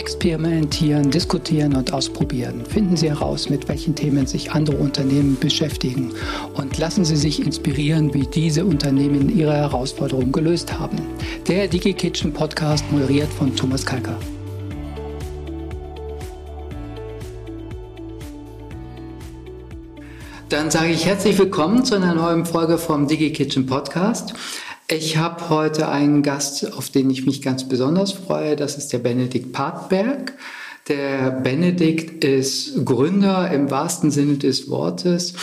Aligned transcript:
Experimentieren, 0.00 1.10
diskutieren 1.10 1.76
und 1.76 1.92
ausprobieren. 1.92 2.64
Finden 2.64 2.96
Sie 2.96 3.10
heraus, 3.10 3.50
mit 3.50 3.68
welchen 3.68 3.94
Themen 3.94 4.26
sich 4.26 4.50
andere 4.50 4.78
Unternehmen 4.78 5.36
beschäftigen 5.38 6.14
und 6.54 6.78
lassen 6.78 7.04
Sie 7.04 7.16
sich 7.16 7.44
inspirieren, 7.44 8.14
wie 8.14 8.26
diese 8.26 8.64
Unternehmen 8.64 9.28
ihre 9.28 9.52
Herausforderungen 9.52 10.32
gelöst 10.32 10.78
haben. 10.78 10.96
Der 11.48 11.68
DigiKitchen 11.68 12.32
Podcast 12.32 12.90
moderiert 12.90 13.28
von 13.30 13.54
Thomas 13.54 13.84
Kalker. 13.84 14.16
Dann 20.48 20.70
sage 20.70 20.92
ich 20.92 21.04
herzlich 21.04 21.38
willkommen 21.38 21.84
zu 21.84 21.96
einer 21.96 22.14
neuen 22.14 22.46
Folge 22.46 22.78
vom 22.78 23.06
DigiKitchen 23.06 23.66
Podcast. 23.66 24.32
Ich 24.92 25.16
habe 25.18 25.50
heute 25.50 25.88
einen 25.88 26.24
Gast, 26.24 26.72
auf 26.72 26.90
den 26.90 27.10
ich 27.10 27.24
mich 27.24 27.42
ganz 27.42 27.68
besonders 27.68 28.10
freue. 28.10 28.56
Das 28.56 28.76
ist 28.76 28.92
der 28.92 28.98
Benedikt 28.98 29.52
Partberg. 29.52 30.32
Der 30.88 31.30
Benedikt 31.30 32.24
ist 32.24 32.84
Gründer 32.84 33.52
im 33.52 33.70
wahrsten 33.70 34.10
Sinne 34.10 34.38
des 34.38 34.68
Wortes. 34.68 35.34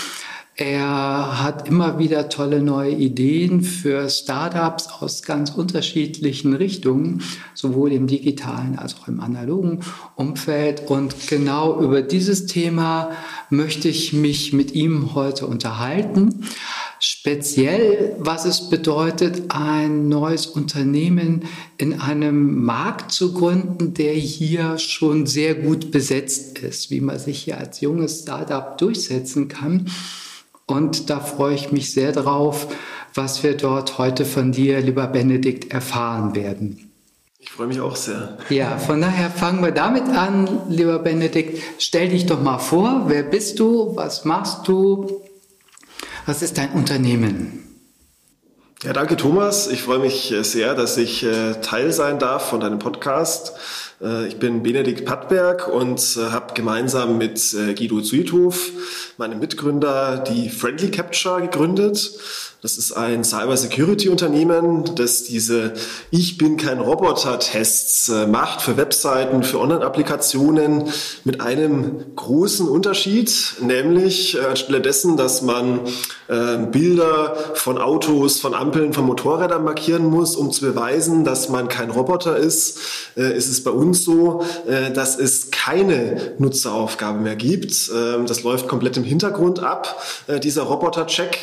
Er 0.58 1.44
hat 1.44 1.70
immer 1.70 1.98
wieder 1.98 2.28
tolle 2.28 2.62
neue 2.62 2.92
Ideen 2.92 3.62
für 3.62 4.10
Startups 4.10 4.90
aus 5.00 5.24
ganz 5.24 5.52
unterschiedlichen 5.52 6.54
Richtungen, 6.54 7.22
sowohl 7.54 7.94
im 7.94 8.08
digitalen 8.08 8.78
als 8.78 8.96
auch 8.96 9.08
im 9.08 9.22
analogen 9.22 9.80
Umfeld. 10.16 10.90
Und 10.90 11.30
genau 11.30 11.80
über 11.80 12.02
dieses 12.02 12.48
Thema 12.48 13.12
möchte 13.50 13.88
ich 13.88 14.12
mich 14.12 14.52
mit 14.52 14.74
ihm 14.74 15.16
heute 15.16 15.48
unterhalten. 15.48 16.44
Speziell, 17.00 18.16
was 18.18 18.46
es 18.46 18.70
bedeutet, 18.70 19.44
ein 19.50 20.10
neues 20.10 20.48
Unternehmen 20.48 21.44
in 21.78 22.00
einem 22.00 22.64
Markt 22.64 23.12
zu 23.12 23.34
gründen, 23.34 23.94
der 23.94 24.14
hier 24.14 24.80
schon 24.80 25.28
sehr 25.28 25.54
gut 25.54 25.92
besetzt 25.92 26.60
ist, 26.60 26.90
wie 26.90 27.02
man 27.02 27.20
sich 27.20 27.44
hier 27.44 27.60
als 27.60 27.82
junges 27.82 28.22
Startup 28.22 28.78
durchsetzen 28.78 29.48
kann. 29.48 29.92
Und 30.66 31.10
da 31.10 31.20
freue 31.20 31.56
ich 31.56 31.72
mich 31.72 31.94
sehr 31.94 32.12
drauf, 32.12 32.68
was 33.14 33.44
wir 33.44 33.56
dort 33.56 34.00
heute 34.00 34.26
von 34.26 34.52
dir, 34.52 34.82
lieber 34.82 35.08
Benedikt, 35.08 35.72
erfahren 35.72 36.36
werden. 36.36 36.90
Ich 37.40 37.52
freue 37.52 37.68
mich 37.68 37.80
auch 37.80 37.96
sehr. 37.96 38.38
Ja, 38.50 38.78
von 38.78 39.00
daher 39.00 39.30
fangen 39.30 39.64
wir 39.64 39.72
damit 39.72 40.04
an, 40.10 40.50
lieber 40.68 41.00
Benedikt. 41.00 41.62
Stell 41.80 42.10
dich 42.10 42.26
doch 42.26 42.42
mal 42.42 42.58
vor, 42.58 43.04
wer 43.08 43.24
bist 43.24 43.60
du, 43.60 43.96
was 43.96 44.26
machst 44.26 44.68
du, 44.68 45.22
was 46.28 46.42
ist 46.42 46.58
dein 46.58 46.72
Unternehmen? 46.74 47.64
Ja, 48.84 48.94
danke 48.94 49.16
Thomas. 49.16 49.68
Ich 49.68 49.82
freue 49.82 50.00
mich 50.00 50.32
äh, 50.32 50.44
sehr, 50.44 50.76
dass 50.76 50.98
ich 50.98 51.24
äh, 51.24 51.54
Teil 51.62 51.92
sein 51.92 52.20
darf 52.20 52.50
von 52.50 52.60
deinem 52.60 52.80
Podcast. 52.80 53.54
Äh, 54.02 54.28
ich 54.28 54.38
bin 54.38 54.64
Benedikt 54.64 55.06
Pattberg 55.06 55.68
und 55.68 56.00
habe 56.32 56.54
gemeinsam 56.54 57.18
mit 57.18 57.56
Guido 57.78 58.02
Zuithof, 58.02 58.72
meinem 59.18 59.40
Mitgründer, 59.40 60.18
die 60.18 60.50
Friendly 60.50 60.92
Capture 60.92 61.42
gegründet. 61.42 62.12
Das 62.64 62.80
ist 62.80 62.92
ein 62.92 63.24
Cyber-Security-Unternehmen, 63.24 64.96
das 64.96 65.24
diese 65.24 65.74
Ich 66.10 66.40
bin 66.40 66.58
kein 66.58 66.80
Roboter-Tests 66.80 68.10
äh, 68.10 68.26
macht 68.26 68.64
für 68.64 68.78
Webseiten, 68.78 69.44
für 69.44 69.60
Online-Applikationen 69.60 70.86
mit 71.24 71.40
einem 71.40 72.16
großen 72.16 72.68
Unterschied, 72.68 73.58
nämlich 73.62 74.36
äh, 74.36 74.40
anstelle 74.40 74.82
dessen, 74.82 75.18
dass 75.18 75.44
man 75.44 75.82
äh, 76.30 76.58
Bilder 76.72 77.36
von 77.54 77.78
Autos, 77.78 78.40
von 78.40 78.56
Ampeln, 78.56 78.92
von 78.92 79.06
Motorrädern 79.06 79.64
markieren 79.64 80.06
muss, 80.06 80.36
um 80.36 80.52
zu 80.52 80.62
beweisen, 80.66 81.24
dass 81.24 81.50
man 81.50 81.68
kein 81.68 81.92
Roboter 81.92 82.38
ist, 82.38 82.80
ist 83.16 83.50
es 83.50 83.64
bei 83.64 83.72
uns 83.72 83.87
so, 83.94 84.44
dass 84.94 85.18
es 85.18 85.52
keine 85.52 86.34
Nutzeraufgabe 86.38 87.20
mehr 87.20 87.36
gibt. 87.36 87.92
Ähm, 87.94 88.26
das 88.26 88.44
läuft 88.44 88.68
komplett 88.68 88.98
im 88.98 89.04
Hintergrund 89.04 89.60
ab, 89.60 90.02
dieser 90.44 90.64
Roboter-Check 90.64 91.38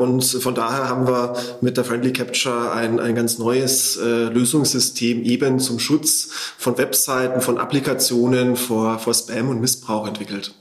und 0.00 0.24
von 0.24 0.54
daher 0.54 0.88
haben 0.88 1.06
wir 1.06 1.34
mit 1.60 1.76
der 1.76 1.84
Friendly 1.84 2.12
Capture 2.12 2.72
ein, 2.72 3.00
ein 3.00 3.14
ganz 3.14 3.38
neues 3.38 3.96
äh, 3.96 4.24
Lösungssystem 4.24 5.22
eben 5.22 5.58
zum 5.58 5.78
Schutz 5.78 6.28
von 6.58 6.78
Webseiten, 6.78 7.40
von 7.40 7.58
Applikationen 7.58 8.56
vor, 8.56 8.98
vor 8.98 9.14
Spam 9.14 9.48
und 9.48 9.60
Missbrauch 9.60 10.06
entwickelt. 10.06 10.54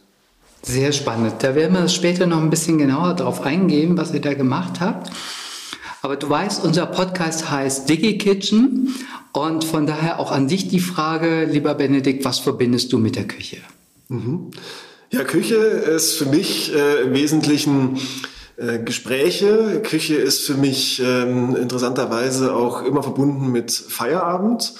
Sehr 0.61 0.91
spannend. 0.91 1.35
Da 1.39 1.53
werden 1.55 1.73
wir 1.73 1.87
später 1.89 2.25
noch 2.25 2.41
ein 2.41 2.49
bisschen 2.49 2.77
genauer 2.77 3.13
darauf 3.13 3.41
eingehen, 3.41 3.97
was 3.97 4.13
ihr 4.13 4.21
da 4.21 4.33
gemacht 4.33 4.79
habt. 4.79 5.11
Aber 6.01 6.16
du 6.16 6.29
weißt, 6.29 6.63
unser 6.63 6.85
Podcast 6.85 7.50
heißt 7.50 7.89
DigiKitchen 7.89 8.94
und 9.33 9.63
von 9.63 9.88
daher 9.88 10.19
auch 10.19 10.31
an 10.31 10.47
dich 10.47 10.67
die 10.67 10.79
Frage, 10.79 11.45
lieber 11.45 11.73
Benedikt, 11.73 12.25
was 12.25 12.39
verbindest 12.39 12.94
du 12.94 12.97
mit 12.97 13.16
der 13.16 13.28
Küche? 13.28 13.57
Mhm. 14.07 14.51
Ja, 15.11 15.23
Küche 15.23 15.55
ist 15.55 16.13
für 16.13 16.25
mich 16.25 16.73
äh, 16.73 17.03
im 17.03 17.13
Wesentlichen 17.13 17.97
äh, 18.57 18.79
Gespräche. 18.79 19.81
Küche 19.81 20.16
ist 20.16 20.45
für 20.45 20.55
mich 20.55 21.01
ähm, 21.03 21.55
interessanterweise 21.55 22.55
auch 22.55 22.83
immer 22.83 23.03
verbunden 23.03 23.51
mit 23.51 23.71
Feierabend. 23.71 24.73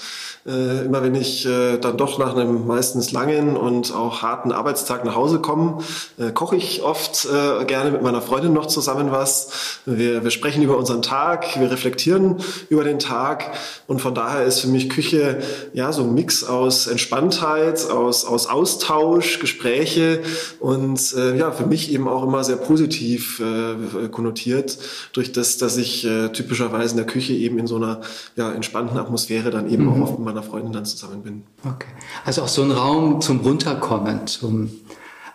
Äh, 0.46 0.84
immer 0.84 1.02
wenn 1.02 1.16
ich 1.16 1.44
äh, 1.44 1.76
dann 1.78 1.96
doch 1.96 2.18
nach 2.18 2.36
einem 2.36 2.68
meistens 2.68 3.10
langen 3.10 3.56
und 3.56 3.92
auch 3.92 4.22
harten 4.22 4.52
Arbeitstag 4.52 5.04
nach 5.04 5.16
Hause 5.16 5.40
komme, 5.40 5.78
äh, 6.18 6.30
koche 6.30 6.54
ich 6.54 6.84
oft 6.84 7.26
äh, 7.26 7.64
gerne 7.64 7.90
mit 7.90 8.02
meiner 8.02 8.22
Freundin 8.22 8.52
noch 8.52 8.66
zusammen 8.66 9.10
was. 9.10 9.80
Wir, 9.86 10.22
wir 10.22 10.30
sprechen 10.30 10.62
über 10.62 10.76
unseren 10.76 11.02
Tag, 11.02 11.58
wir 11.58 11.68
reflektieren 11.68 12.36
über 12.68 12.84
den 12.84 13.00
Tag 13.00 13.56
und 13.88 14.00
von 14.00 14.14
daher 14.14 14.44
ist 14.44 14.60
für 14.60 14.68
mich 14.68 14.88
Küche 14.88 15.42
ja 15.72 15.92
so 15.92 16.02
ein 16.02 16.14
Mix 16.14 16.44
aus 16.44 16.86
Entspanntheit, 16.86 17.90
aus, 17.90 18.24
aus 18.24 18.46
Austausch, 18.46 19.40
Gespräche 19.40 20.20
und 20.60 21.12
äh, 21.16 21.36
ja 21.36 21.50
für 21.50 21.66
mich 21.66 21.90
eben 21.90 22.06
auch 22.06 22.22
immer 22.22 22.44
sehr 22.44 22.56
positiv 22.56 23.42
äh, 23.72 24.08
konnotiert 24.08 24.78
durch 25.12 25.32
das, 25.32 25.58
dass 25.58 25.76
ich 25.76 26.04
äh, 26.04 26.28
typischerweise 26.28 26.92
in 26.92 26.96
der 26.96 27.06
Küche 27.06 27.32
eben 27.32 27.58
in 27.58 27.66
so 27.66 27.76
einer 27.76 28.00
ja, 28.36 28.52
entspannten 28.52 28.98
Atmosphäre 28.98 29.50
dann 29.50 29.70
eben 29.70 29.84
mhm. 29.84 29.92
auch 29.92 30.08
oft 30.08 30.18
mit 30.18 30.26
meiner 30.26 30.42
Freundin 30.42 30.72
dann 30.72 30.84
zusammen 30.84 31.22
bin. 31.22 31.42
Okay. 31.64 31.88
Also 32.24 32.42
auch 32.42 32.48
so 32.48 32.62
ein 32.62 32.70
Raum 32.70 33.20
zum 33.20 33.40
Runterkommen, 33.40 34.26
zum 34.26 34.70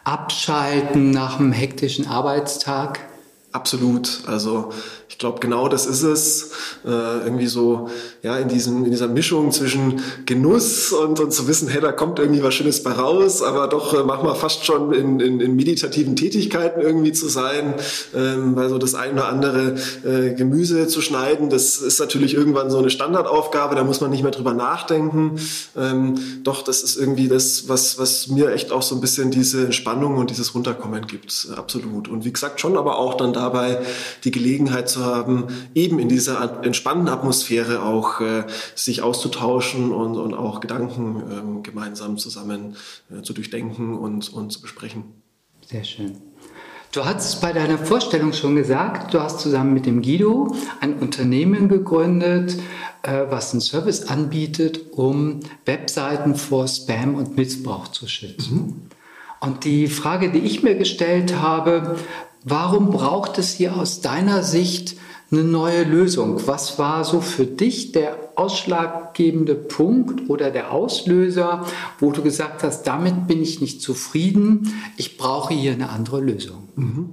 Abschalten 0.04 1.12
nach 1.12 1.40
einem 1.40 1.52
hektischen 1.52 2.08
Arbeitstag. 2.08 3.00
Absolut. 3.52 4.24
Also 4.28 4.72
glaube, 5.22 5.40
genau 5.40 5.70
das 5.70 5.86
ist 5.86 6.04
es. 6.04 6.52
Äh, 6.86 6.90
irgendwie 7.24 7.48
so, 7.48 7.90
ja, 8.24 8.38
in, 8.38 8.50
diesem, 8.50 8.84
in 8.84 8.92
dieser 8.92 9.08
Mischung 9.08 9.52
zwischen 9.52 10.02
Genuss 10.26 10.92
und, 10.92 11.20
und 11.20 11.32
zu 11.32 11.48
wissen, 11.48 11.70
hey, 11.70 11.80
da 11.80 11.92
kommt 11.92 12.20
irgendwie 12.20 12.44
was 12.44 12.54
Schönes 12.54 12.84
bei 12.84 12.92
raus, 12.92 13.42
aber 13.42 13.68
doch 13.68 13.94
äh, 13.94 14.04
manchmal 14.04 14.36
fast 14.36 14.66
schon 14.66 14.92
in, 14.94 15.20
in, 15.20 15.40
in 15.40 15.56
meditativen 15.56 16.16
Tätigkeiten 16.16 16.82
irgendwie 16.82 17.14
zu 17.14 17.30
sein, 17.30 17.76
ähm, 18.16 18.56
weil 18.56 18.70
so 18.70 18.78
das 18.78 18.96
ein 18.96 19.14
oder 19.14 19.30
andere 19.30 19.76
äh, 20.04 20.34
Gemüse 20.34 20.88
zu 20.88 21.02
schneiden, 21.02 21.50
das 21.50 21.78
ist 21.78 22.00
natürlich 22.00 22.34
irgendwann 22.34 22.70
so 22.70 22.80
eine 22.80 22.90
Standardaufgabe, 22.90 23.76
da 23.76 23.84
muss 23.84 24.02
man 24.02 24.12
nicht 24.12 24.24
mehr 24.24 24.32
drüber 24.32 24.54
nachdenken. 24.54 25.40
Ähm, 25.78 26.16
doch, 26.44 26.64
das 26.64 26.84
ist 26.84 26.98
irgendwie 26.98 27.28
das, 27.28 27.70
was, 27.70 28.00
was 28.00 28.28
mir 28.28 28.52
echt 28.52 28.72
auch 28.72 28.82
so 28.82 28.96
ein 28.96 29.02
bisschen 29.02 29.32
diese 29.32 29.66
Entspannung 29.66 30.18
und 30.18 30.30
dieses 30.32 30.56
Runterkommen 30.56 31.06
gibt. 31.08 31.48
Absolut. 31.56 32.08
Und 32.08 32.26
wie 32.26 32.34
gesagt, 32.34 32.60
schon 32.60 32.78
aber 32.78 32.98
auch 32.98 33.14
dann 33.16 33.34
dabei 33.34 33.82
die 34.24 34.32
Gelegenheit 34.32 34.90
zu 34.90 35.06
haben, 35.06 35.11
eben 35.76 36.00
in 36.00 36.10
dieser 36.10 36.64
entspannten 36.64 37.08
Atmosphäre 37.08 37.84
auch 37.84 38.22
äh, 38.22 38.44
sich 38.76 39.02
auszutauschen 39.02 39.92
und, 39.92 40.18
und 40.18 40.34
auch 40.34 40.60
Gedanken 40.60 41.24
ähm, 41.32 41.64
gemeinsam 41.64 42.18
zusammen 42.18 42.76
äh, 43.10 43.22
zu 43.22 43.34
durchdenken 43.34 43.98
und, 43.98 44.32
und 44.34 44.52
zu 44.52 44.62
besprechen. 44.62 45.04
Sehr 45.66 45.84
schön. 45.84 46.18
Du 46.92 47.06
hast 47.06 47.40
bei 47.40 47.54
deiner 47.54 47.78
Vorstellung 47.78 48.34
schon 48.34 48.56
gesagt, 48.56 49.14
du 49.14 49.22
hast 49.22 49.40
zusammen 49.40 49.74
mit 49.74 49.86
dem 49.86 50.02
Guido 50.02 50.54
ein 50.82 51.00
Unternehmen 51.00 51.70
gegründet, 51.70 52.58
äh, 53.04 53.26
was 53.30 53.54
einen 53.54 53.62
Service 53.62 54.08
anbietet, 54.08 54.92
um 54.92 55.40
Webseiten 55.66 56.36
vor 56.36 56.68
Spam 56.68 57.16
und 57.16 57.38
Missbrauch 57.38 57.88
zu 57.88 58.08
schützen. 58.08 58.58
Mhm. 58.58 58.82
Und 59.40 59.64
die 59.64 59.88
Frage, 59.88 60.32
die 60.32 60.40
ich 60.40 60.62
mir 60.62 60.76
gestellt 60.76 61.38
habe, 61.38 61.98
Warum 62.44 62.90
braucht 62.90 63.38
es 63.38 63.54
hier 63.54 63.76
aus 63.76 64.02
deiner 64.02 64.42
Sicht 64.42 64.96
eine 65.32 65.44
neue 65.44 65.84
Lösung? 65.84 66.46
Was 66.46 66.78
war 66.78 67.06
so 67.06 67.22
für 67.22 67.46
dich 67.46 67.92
der 67.94 68.18
ausschlaggebende 68.36 69.56
Punkt 69.56 70.30
oder 70.30 70.52
der 70.52 70.72
Auslöser, 70.72 71.66
wo 72.00 72.12
du 72.12 72.22
gesagt 72.22 72.64
hast, 72.64 72.84
damit 72.84 73.28
bin 73.28 73.42
ich 73.42 73.62
nicht 73.62 73.82
zufrieden, 73.82 74.74
ich 74.98 75.18
brauche 75.18 75.54
hier 75.54 75.74
eine 75.74 75.90
andere 75.90 76.22
Lösung? 76.22 76.70
Mhm, 76.76 77.10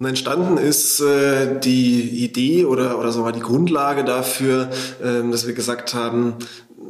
mh. 0.00 0.08
Entstanden 0.08 0.58
ist 0.58 1.00
äh, 1.00 1.58
die 1.58 2.24
Idee 2.24 2.66
oder, 2.66 3.00
oder 3.00 3.10
sagen 3.10 3.26
wir 3.26 3.32
die 3.32 3.40
Grundlage 3.40 4.04
dafür, 4.04 4.70
äh, 5.02 5.28
dass 5.28 5.46
wir 5.46 5.54
gesagt 5.54 5.92
haben, 5.92 6.34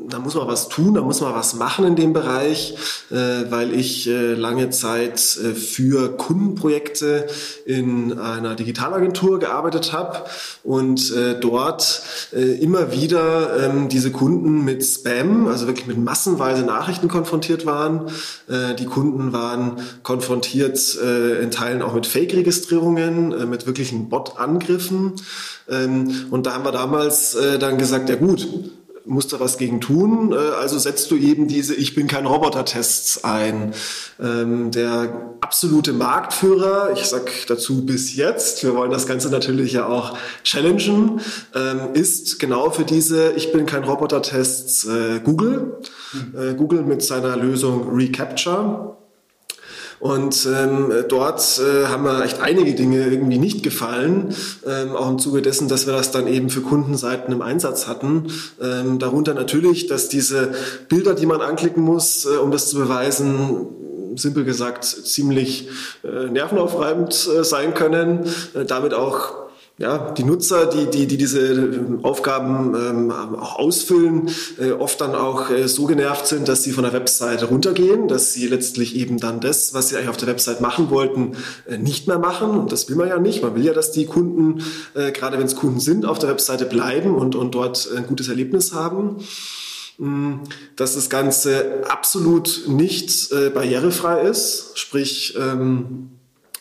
da 0.09 0.19
muss 0.19 0.35
man 0.35 0.47
was 0.47 0.69
tun, 0.69 0.95
da 0.95 1.03
muss 1.03 1.21
man 1.21 1.35
was 1.35 1.55
machen 1.55 1.85
in 1.87 1.97
dem 1.97 2.13
Bereich, 2.13 2.77
äh, 3.11 3.15
weil 3.51 3.73
ich 3.75 4.09
äh, 4.09 4.35
lange 4.35 4.71
Zeit 4.71 5.19
äh, 5.37 5.55
für 5.55 6.17
Kundenprojekte 6.17 7.27
in 7.65 8.19
einer 8.19 8.55
Digitalagentur 8.55 9.39
gearbeitet 9.39 9.93
habe 9.93 10.25
und 10.63 11.13
äh, 11.13 11.39
dort 11.39 12.03
äh, 12.33 12.61
immer 12.61 12.93
wieder 12.93 13.65
ähm, 13.65 13.89
diese 13.89 14.11
Kunden 14.11 14.65
mit 14.65 14.85
Spam, 14.85 15.47
also 15.49 15.67
wirklich 15.67 15.87
mit 15.87 15.99
massenweise 15.99 16.63
Nachrichten 16.63 17.09
konfrontiert 17.09 17.67
waren. 17.67 18.07
Äh, 18.49 18.75
die 18.75 18.87
Kunden 18.87 19.33
waren 19.33 19.81
konfrontiert 20.03 20.79
in 20.99 21.51
Teilen 21.51 21.83
auch 21.83 21.95
mit 21.95 22.07
Fake-Registrierungen, 22.07 23.49
mit 23.49 23.67
wirklichen 23.67 24.09
Bot-Angriffen. 24.09 25.15
Ähm, 25.69 26.27
und 26.31 26.47
da 26.47 26.55
haben 26.55 26.65
wir 26.65 26.73
damals 26.73 27.37
dann 27.61 27.79
gesagt, 27.79 28.09
ja 28.09 28.17
gut, 28.17 28.47
musst 29.09 29.33
da 29.33 29.41
was 29.41 29.59
gegen 29.59 29.81
tun. 29.81 30.33
Äh, 30.33 30.37
also 30.37 30.79
setzt 30.79 31.11
du 31.11 31.17
eben 31.17 31.49
diese 31.49 31.75
Ich 31.75 31.95
bin 31.95 32.07
kein 32.07 32.27
Roboter-Tests 32.27 33.25
ein. 33.25 33.75
Ähm, 34.21 34.71
der 34.71 35.37
absolute 35.41 35.93
Marktführer, 35.93 36.91
ich 36.93 37.05
sag 37.07 37.31
dazu 37.47 37.87
bis 37.87 38.15
jetzt, 38.17 38.63
wir 38.65 38.75
wollen 38.75 38.91
das 38.91 39.07
Ganze 39.07 39.31
natürlich 39.31 39.73
ja 39.73 39.87
auch 39.87 40.17
challengen, 40.45 41.21
ähm, 41.55 41.95
ist 41.95 42.39
genau 42.39 42.71
für 42.71 42.85
diese 42.85 43.33
Ich 43.33 43.53
bin 43.53 43.67
kein 43.67 43.85
Roboter-Tests 43.85 44.85
äh, 44.85 45.21
Google. 45.25 45.79
Mhm. 46.13 46.57
Google 46.57 46.83
mit 46.83 47.03
seiner 47.03 47.37
Lösung 47.37 47.89
Recapture. 47.95 48.98
Und 50.01 50.47
ähm, 50.47 50.93
dort 51.09 51.61
äh, 51.61 51.87
haben 51.87 52.05
mir 52.05 52.23
echt 52.25 52.41
einige 52.41 52.75
Dinge 52.75 53.09
irgendwie 53.09 53.39
nicht 53.39 53.63
gefallen, 53.63 54.35
ähm, 54.67 54.95
auch 54.95 55.09
im 55.09 55.19
Zuge 55.19 55.43
dessen, 55.43 55.69
dass 55.69 55.87
wir 55.87 55.93
das 55.93 56.11
dann 56.11 56.27
eben 56.29 56.51
für 56.51 56.61
Kundenseiten 56.61 57.33
im 57.33 57.43
Einsatz 57.43 57.87
hatten. 57.87 58.33
Ähm, 58.63 58.99
darunter 58.99 59.35
natürlich, 59.35 59.87
dass 59.89 60.09
diese 60.09 60.53
Bilder, 60.89 61.15
die 61.15 61.27
man 61.27 61.41
anklicken 61.41 61.83
muss, 61.83 62.27
äh, 62.27 62.37
um 62.37 62.51
das 62.53 62.69
zu 62.69 62.79
beweisen, 62.79 63.67
simpel 64.15 64.45
gesagt 64.45 64.85
ziemlich 64.85 65.69
äh, 66.05 66.29
nervenaufreibend 66.31 67.29
äh, 67.29 67.45
sein 67.45 67.75
können, 67.75 68.27
äh, 68.55 68.65
damit 68.65 68.95
auch 68.95 69.48
ja, 69.79 70.11
die 70.11 70.25
Nutzer, 70.25 70.67
die, 70.67 70.91
die, 70.91 71.07
die 71.07 71.17
diese 71.17 71.53
ähm, 71.53 72.01
Aufgaben 72.03 72.75
ähm, 72.75 73.11
auch 73.13 73.61
ausfüllen, 73.61 74.29
äh, 74.59 74.73
oft 74.73 75.01
dann 75.01 75.15
auch 75.15 75.51
äh, 75.51 75.69
so 75.69 75.87
genervt 75.87 76.27
sind, 76.27 76.49
dass 76.49 76.65
sie 76.65 76.73
von 76.73 76.83
der 76.83 76.93
Webseite 76.93 77.45
runtergehen, 77.45 78.09
dass 78.09 78.33
sie 78.33 78.49
letztlich 78.49 78.97
eben 78.97 79.19
dann 79.19 79.41
das, 79.41 79.75
was 79.75 79.89
sie 79.89 79.97
eigentlich 79.97 80.09
auf 80.09 80.17
der 80.17 80.27
Website 80.27 80.61
machen 80.61 80.91
wollten, 80.91 81.37
äh, 81.69 81.79
nicht 81.79 82.09
mehr 82.09 82.19
machen. 82.19 82.51
Und 82.51 82.73
das 82.73 82.89
will 82.89 82.97
man 82.97 83.07
ja 83.07 83.21
nicht. 83.21 83.41
Man 83.41 83.55
will 83.55 83.65
ja, 83.65 83.73
dass 83.73 83.93
die 83.93 84.07
Kunden, 84.07 84.65
äh, 84.95 85.13
gerade 85.13 85.39
wenn 85.39 85.47
es 85.47 85.55
Kunden 85.55 85.79
sind, 85.79 86.07
auf 86.07 86.19
der 86.19 86.31
Webseite 86.31 86.67
bleiben 86.67 87.15
und, 87.15 87.37
und 87.37 87.55
dort 87.55 87.89
ein 87.97 88.05
gutes 88.05 88.29
Erlebnis 88.29 88.73
haben 88.73 89.19
mm, 89.99 90.41
dass 90.75 90.97
das 90.97 91.09
Ganze 91.09 91.83
absolut 91.89 92.65
nicht 92.67 93.31
äh, 93.31 93.51
barrierefrei 93.51 94.23
ist, 94.23 94.73
sprich 94.75 95.37
ähm, 95.39 96.18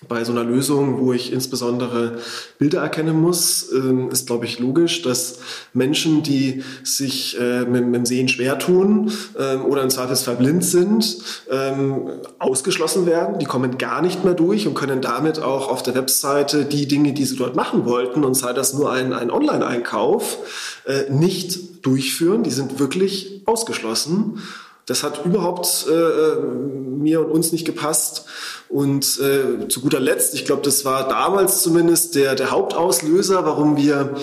bei 0.07 0.23
so 0.23 0.31
einer 0.31 0.43
Lösung, 0.43 0.99
wo 0.99 1.13
ich 1.13 1.31
insbesondere 1.31 2.19
Bilder 2.57 2.81
erkennen 2.81 3.19
muss, 3.19 3.71
ähm, 3.71 4.09
ist, 4.11 4.27
glaube 4.27 4.45
ich, 4.45 4.59
logisch, 4.59 5.01
dass 5.01 5.39
Menschen, 5.73 6.23
die 6.23 6.63
sich 6.83 7.39
äh, 7.39 7.65
mit, 7.65 7.93
dem 7.93 8.05
Sehen 8.05 8.27
schwer 8.27 8.59
tun 8.59 9.11
ähm, 9.37 9.65
oder 9.65 9.83
im 9.83 9.89
Zweifelsfall 9.89 10.35
blind 10.35 10.63
sind, 10.63 11.17
ähm, 11.49 12.09
ausgeschlossen 12.39 13.05
werden. 13.05 13.39
Die 13.39 13.45
kommen 13.45 13.77
gar 13.77 14.01
nicht 14.01 14.23
mehr 14.23 14.33
durch 14.33 14.67
und 14.67 14.73
können 14.73 15.01
damit 15.01 15.39
auch 15.39 15.69
auf 15.69 15.83
der 15.83 15.95
Webseite 15.95 16.65
die 16.65 16.87
Dinge, 16.87 17.13
die 17.13 17.25
sie 17.25 17.35
dort 17.35 17.55
machen 17.55 17.85
wollten, 17.85 18.23
und 18.23 18.33
sei 18.33 18.53
das 18.53 18.73
nur 18.73 18.91
ein, 18.91 19.13
ein 19.13 19.31
Online-Einkauf, 19.31 20.37
äh, 20.85 21.11
nicht 21.11 21.85
durchführen. 21.85 22.43
Die 22.43 22.51
sind 22.51 22.79
wirklich 22.79 23.41
ausgeschlossen. 23.45 24.39
Das 24.87 25.03
hat 25.03 25.25
überhaupt 25.25 25.85
äh, 25.89 25.93
äh, 25.93 26.41
mir 26.41 27.19
und 27.19 27.31
uns 27.31 27.51
nicht 27.51 27.65
gepasst. 27.65 28.25
Und 28.69 29.19
äh, 29.19 29.67
zu 29.67 29.81
guter 29.81 29.99
Letzt, 29.99 30.33
ich 30.33 30.45
glaube, 30.45 30.61
das 30.63 30.83
war 30.83 31.07
damals 31.07 31.61
zumindest 31.61 32.15
der, 32.15 32.35
der 32.35 32.51
Hauptauslöser, 32.51 33.45
warum 33.45 33.77
wir 33.77 34.15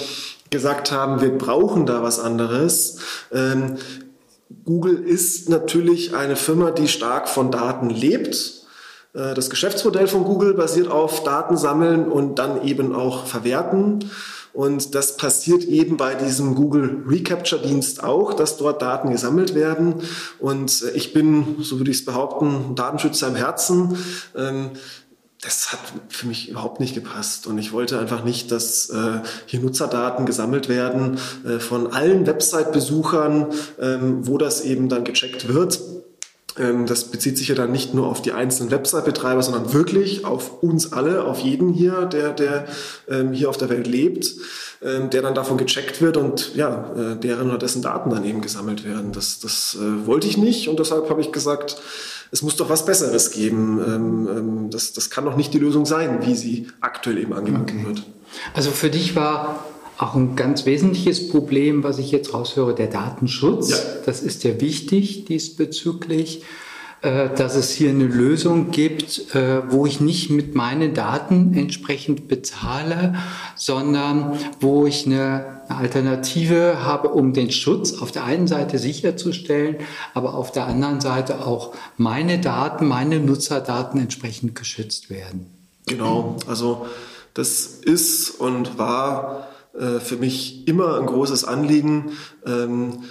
gesagt 0.51 0.93
haben, 0.93 1.21
wir 1.21 1.37
brauchen 1.37 1.87
da 1.87 2.03
was 2.03 2.21
anderes. 2.21 2.99
Ähm, 3.33 3.77
Google 4.65 5.03
ist 5.05 5.49
natürlich 5.49 6.15
eine 6.15 6.37
Firma, 6.37 6.71
die 6.71 6.89
stark 6.89 7.29
von 7.29 7.51
Daten 7.51 7.91
lebt. 7.91 8.65
Äh, 9.15 9.35
das 9.35 9.51
Geschäftsmodell 9.51 10.07
von 10.07 10.25
Google 10.25 10.55
basiert 10.55 10.89
auf 10.89 11.25
Daten 11.25 11.57
sammeln 11.57 12.07
und 12.07 12.39
dann 12.39 12.65
eben 12.65 12.95
auch 12.95 13.27
verwerten. 13.27 14.11
Und 14.55 14.95
das 14.95 15.17
passiert 15.17 15.65
eben 15.65 15.97
bei 15.97 16.15
diesem 16.15 16.55
Google 16.55 17.03
Recapture 17.09 17.61
Dienst 17.61 18.03
auch, 18.05 18.35
dass 18.35 18.57
dort 18.57 18.81
Daten 18.81 19.11
gesammelt 19.11 19.55
werden. 19.57 19.97
Und 20.39 20.85
ich 20.95 21.13
bin, 21.13 21.57
so 21.61 21.79
würde 21.79 21.91
ich 21.91 21.99
es 21.99 22.05
behaupten, 22.05 22.77
Datenschützer 22.77 23.29
im 23.29 23.35
Herzen. 23.35 23.99
Ähm, 24.37 24.71
das 25.43 25.73
hat 25.73 25.81
für 26.09 26.27
mich 26.27 26.49
überhaupt 26.49 26.81
nicht 26.81 26.95
gepasst. 26.95 27.49
Und 27.49 27.59
ich 27.59 27.73
wollte 27.73 27.99
einfach 27.99 28.25
nicht, 28.25 28.53
dass 28.53 28.89
äh, 28.91 29.21
hier 29.47 29.61
Nutzerdaten 29.61 30.25
gesammelt 30.25 30.69
werden 30.69 31.19
äh, 31.45 31.59
von 31.59 31.93
allen 31.93 32.27
Website-Besuchern, 32.27 33.49
ähm, 33.81 34.27
wo 34.27 34.39
das 34.39 34.63
eben 34.63 34.89
dann 34.89 35.05
gecheckt 35.05 35.53
wird. 35.53 35.81
Ähm, 36.59 36.87
das 36.87 37.05
bezieht 37.05 37.37
sich 37.37 37.49
ja 37.49 37.55
dann 37.55 37.73
nicht 37.73 37.95
nur 37.95 38.07
auf 38.07 38.23
die 38.23 38.33
einzelnen 38.33 38.71
Website-Betreiber, 38.71 39.43
sondern 39.43 39.73
wirklich 39.73 40.25
auf 40.25 40.63
uns 40.63 40.93
alle, 40.93 41.25
auf 41.25 41.41
jeden 41.41 41.73
hier, 41.73 42.07
der, 42.07 42.33
der 42.33 42.67
ähm, 43.09 43.33
hier 43.33 43.49
auf 43.49 43.57
der 43.57 43.69
Welt 43.69 43.87
lebt, 43.87 44.33
ähm, 44.83 45.11
der 45.11 45.23
dann 45.23 45.35
davon 45.35 45.59
gecheckt 45.59 46.01
wird 46.01 46.17
und 46.17 46.55
ja, 46.55 46.93
äh, 46.97 47.17
deren 47.17 47.49
oder 47.49 47.59
dessen 47.59 47.83
Daten 47.83 48.11
dann 48.11 48.25
eben 48.25 48.41
gesammelt 48.41 48.85
werden. 48.85 49.13
Das, 49.13 49.41
das 49.41 49.77
äh, 49.81 50.07
wollte 50.07 50.29
ich 50.29 50.37
nicht 50.37 50.69
und 50.69 50.79
deshalb 50.79 51.11
habe 51.11 51.21
ich 51.21 51.33
gesagt, 51.33 51.77
es 52.31 52.43
muss 52.43 52.57
doch 52.57 52.69
was 52.69 52.85
Besseres 52.85 53.31
geben. 53.31 53.81
Ähm, 53.87 54.29
ähm, 54.29 54.71
das, 54.71 54.93
das 54.93 55.11
kann 55.11 55.25
doch 55.25 55.37
nicht 55.37 55.55
die 55.55 55.59
Lösung 55.59 55.87
sein, 55.87 56.27
wie 56.27 56.35
sie 56.35 56.69
aktuell 56.81 57.19
eben 57.19 57.33
angeboten 57.33 57.79
okay. 57.79 57.87
wird. 57.87 58.03
Also 58.55 58.71
für 58.71 58.91
dich 58.91 59.15
war 59.15 59.65
auch 59.99 60.15
ein 60.15 60.37
ganz 60.37 60.67
wesentliches 60.67 61.29
Problem, 61.29 61.85
was 61.85 61.99
ich 61.99 62.11
jetzt 62.11 62.35
raushöre, 62.35 62.75
der 62.75 62.89
Datenschutz. 62.89 63.71
Ja. 63.71 63.77
Das 64.07 64.23
ist 64.23 64.45
ja 64.45 64.61
wichtig 64.61 65.25
diesbezüglich, 65.27 66.43
äh, 67.03 67.29
dass 67.37 67.55
es 67.55 67.71
hier 67.71 67.91
eine 67.91 68.07
Lösung 68.07 68.71
gibt, 68.71 69.35
äh, 69.35 69.71
wo 69.71 69.87
ich 69.87 70.01
nicht 70.01 70.31
mit 70.31 70.55
meinen 70.55 70.95
Daten 70.95 71.55
entsprechend 71.55 72.29
bezahle, 72.29 73.15
sondern 73.57 74.39
wo 74.61 74.87
ich 74.87 75.07
eine 75.07 75.61
Alternative 75.69 76.83
habe, 76.83 77.11
um 77.11 77.33
den 77.33 77.51
Schutz 77.51 77.93
auf 78.01 78.11
der 78.11 78.25
einen 78.25 78.49
Seite 78.49 78.79
sicherzustellen, 78.79 79.77
aber 80.13 80.35
auf 80.35 80.51
der 80.51 80.67
anderen 80.67 81.01
Seite 81.01 81.47
auch 81.47 81.73
meine 81.97 82.41
Daten, 82.41 82.87
meine 82.87 83.21
Nutzerdaten 83.21 84.01
entsprechend 84.01 84.55
geschützt 84.55 85.11
werden. 85.11 85.47
Genau, 85.87 86.37
also 86.47 86.87
das 87.35 87.67
ist 87.67 88.31
und 88.31 88.79
war 88.79 89.49
äh, 89.79 90.01
für 90.01 90.17
mich 90.17 90.67
immer 90.69 90.99
ein 90.99 91.07
großes 91.07 91.45
Anliegen, 91.45 92.13
ähm, 92.47 93.05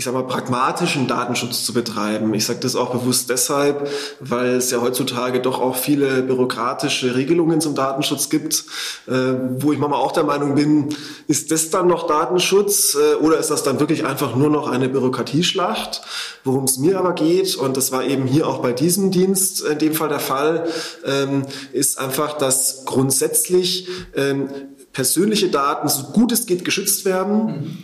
ich 0.00 0.04
sag 0.04 0.14
mal, 0.14 0.26
pragmatischen 0.26 1.08
Datenschutz 1.08 1.64
zu 1.66 1.74
betreiben. 1.74 2.32
Ich 2.32 2.46
sage 2.46 2.60
das 2.60 2.74
auch 2.74 2.90
bewusst 2.90 3.28
deshalb, 3.28 3.86
weil 4.20 4.54
es 4.54 4.70
ja 4.70 4.80
heutzutage 4.80 5.40
doch 5.40 5.60
auch 5.60 5.76
viele 5.76 6.22
bürokratische 6.22 7.16
Regelungen 7.16 7.60
zum 7.60 7.74
Datenschutz 7.74 8.30
gibt, 8.30 8.64
äh, 9.08 9.34
wo 9.58 9.72
ich 9.72 9.78
manchmal 9.78 10.00
auch 10.00 10.12
der 10.12 10.24
Meinung 10.24 10.54
bin, 10.54 10.88
ist 11.26 11.50
das 11.50 11.68
dann 11.68 11.86
noch 11.86 12.06
Datenschutz 12.06 12.94
äh, 12.94 13.16
oder 13.16 13.38
ist 13.38 13.50
das 13.50 13.62
dann 13.62 13.78
wirklich 13.78 14.06
einfach 14.06 14.34
nur 14.36 14.48
noch 14.48 14.68
eine 14.68 14.88
Bürokratieschlacht? 14.88 16.00
Worum 16.44 16.64
es 16.64 16.78
mir 16.78 16.98
aber 16.98 17.12
geht, 17.12 17.56
und 17.56 17.76
das 17.76 17.92
war 17.92 18.04
eben 18.04 18.26
hier 18.26 18.46
auch 18.46 18.62
bei 18.62 18.72
diesem 18.72 19.10
Dienst 19.10 19.60
in 19.62 19.78
dem 19.78 19.92
Fall 19.92 20.08
der 20.08 20.20
Fall, 20.20 20.66
ähm, 21.04 21.42
ist 21.72 21.98
einfach, 21.98 22.38
dass 22.38 22.86
grundsätzlich 22.86 23.86
ähm, 24.14 24.48
persönliche 24.92 25.48
Daten 25.48 25.88
so 25.88 26.04
gut 26.12 26.32
es 26.32 26.46
geht 26.46 26.64
geschützt 26.64 27.04
werden. 27.04 27.46
Mhm. 27.46 27.78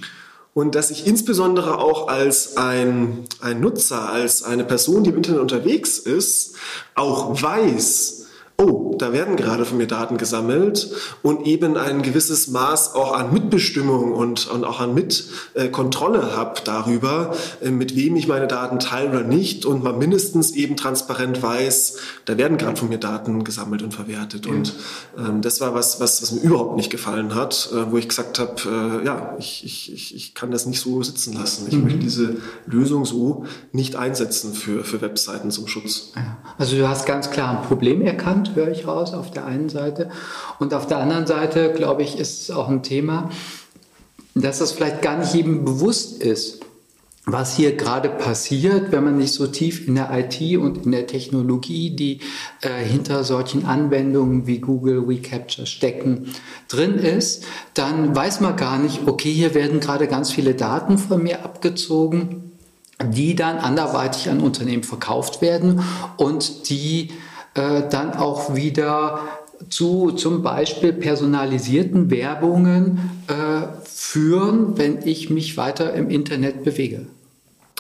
Und 0.55 0.75
dass 0.75 0.91
ich 0.91 1.07
insbesondere 1.07 1.79
auch 1.79 2.09
als 2.09 2.57
ein, 2.57 3.25
ein 3.41 3.61
Nutzer, 3.61 4.09
als 4.09 4.43
eine 4.43 4.65
Person, 4.65 5.05
die 5.05 5.11
im 5.11 5.17
Internet 5.17 5.43
unterwegs 5.43 5.99
ist, 5.99 6.55
auch 6.95 7.43
weiß, 7.43 8.26
oh, 8.59 8.95
da 8.99 9.13
werden 9.13 9.37
gerade 9.37 9.65
von 9.65 9.77
mir 9.77 9.87
Daten 9.87 10.17
gesammelt 10.17 10.91
und 11.23 11.47
eben 11.47 11.77
ein 11.77 12.03
gewisses 12.03 12.49
Maß 12.49 12.95
auch 12.95 13.13
an 13.13 13.33
Mitbestimmung 13.33 14.13
und, 14.13 14.47
und 14.49 14.65
auch 14.65 14.81
an 14.81 14.95
Mitkontrolle 14.95 16.19
äh, 16.19 16.37
habe 16.37 16.61
darüber, 16.65 17.35
äh, 17.63 17.71
mit 17.71 17.97
wem 17.97 18.17
ich 18.17 18.29
meine 18.29 18.47
Daten 18.47 18.79
teile 18.79 19.11
oder 19.11 19.25
nicht 19.25 19.67
und 19.67 19.85
man 19.85 19.99
mindestens 19.99 20.53
eben 20.53 20.77
transparent 20.77 21.43
weiß, 21.43 21.99
da 22.25 22.39
werden 22.39 22.57
gerade 22.57 22.77
von 22.77 22.89
mir 22.89 22.99
Daten 22.99 23.45
gesammelt 23.45 23.83
und 23.83 23.93
verwertet. 23.93 24.47
Und 24.47 24.75
ähm, 25.19 25.43
das 25.43 25.61
war 25.61 25.75
was, 25.75 26.01
was, 26.01 26.23
was 26.23 26.33
mir 26.33 26.41
überhaupt 26.41 26.77
nicht 26.77 26.91
gefallen 26.91 27.35
hat, 27.35 27.71
äh, 27.73 27.91
wo 27.91 27.99
ich 27.99 28.09
gesagt 28.09 28.39
habe, 28.39 29.01
äh, 29.03 29.07
ja, 29.07 29.37
ich, 29.39 29.65
ich, 29.65 29.93
ich, 29.93 30.15
ich 30.15 30.35
kann 30.35 30.51
das 30.51 30.65
nicht 30.65 30.81
so 30.81 31.03
sitzen 31.03 31.35
lassen. 31.35 31.67
Ich 31.69 31.75
mhm. 31.75 31.85
möchte 31.85 31.99
diese 31.99 32.37
Lösung 32.67 33.05
so 33.05 33.45
nicht 33.73 33.97
einsetzen 33.97 34.55
für, 34.55 34.83
für 34.83 35.03
Webseiten 35.03 35.51
zum 35.51 35.67
Schutz. 35.67 36.13
Also 36.57 36.77
du 36.77 36.89
hast 36.89 37.05
ganz 37.05 37.31
klar 37.31 37.61
ein 37.61 37.69
Problem 37.69 38.01
erkannt 38.01 38.46
höre 38.55 38.71
ich 38.71 38.87
raus, 38.87 39.13
auf 39.13 39.31
der 39.31 39.47
einen 39.47 39.69
Seite. 39.69 40.11
Und 40.59 40.75
auf 40.75 40.87
der 40.87 40.99
anderen 40.99 41.27
Seite, 41.27 41.73
glaube 41.73 42.03
ich, 42.03 42.19
ist 42.19 42.43
es 42.43 42.51
auch 42.51 42.69
ein 42.69 42.83
Thema, 42.83 43.31
dass 44.35 44.59
das 44.59 44.73
vielleicht 44.73 45.03
gar 45.03 45.19
nicht 45.19 45.35
jedem 45.35 45.65
bewusst 45.65 46.23
ist. 46.23 46.61
was 47.29 47.57
hier 47.57 47.75
gerade 47.75 48.09
passiert, 48.09 48.93
wenn 48.93 49.03
man 49.03 49.19
nicht 49.19 49.35
so 49.35 49.49
tief 49.49 49.89
in 49.89 49.97
der 49.97 50.11
IT 50.17 50.59
und 50.59 50.87
in 50.87 50.93
der 50.93 51.09
Technologie, 51.09 51.91
die 51.91 52.21
äh, 52.61 52.85
hinter 52.85 53.25
solchen 53.25 53.67
Anwendungen 53.67 54.47
wie 54.47 54.61
Google 54.61 55.09
WeCapture 55.09 55.67
stecken, 55.67 56.33
drin 56.69 56.95
ist, 56.95 57.45
dann 57.75 58.15
weiß 58.15 58.41
man 58.41 58.55
gar 58.55 58.79
nicht, 58.79 59.09
okay, 59.09 59.33
hier 59.33 59.55
werden 59.55 59.81
gerade 59.81 60.07
ganz 60.07 60.31
viele 60.31 60.55
Daten 60.55 60.99
von 60.99 61.21
mir 61.21 61.45
abgezogen, 61.45 62.53
die 63.05 63.35
dann 63.35 63.59
anderweitig 63.59 64.31
an 64.31 64.41
Unternehmen 64.41 64.85
verkauft 64.85 65.43
werden 65.43 65.83
und 66.17 66.71
die 66.71 67.11
äh, 67.57 67.89
dann 67.91 68.13
auch 68.15 68.55
wieder 68.55 69.21
zu 69.71 70.13
zum 70.13 70.43
Beispiel 70.43 70.93
personalisierten 70.93 72.11
Werbungen 72.11 73.11
äh, 73.29 73.67
führen, 73.85 74.77
wenn 74.79 74.99
ich 75.07 75.31
mich 75.31 75.57
weiter 75.57 75.95
im 75.95 76.11
Internet 76.11 76.63
bewege. 76.63 77.07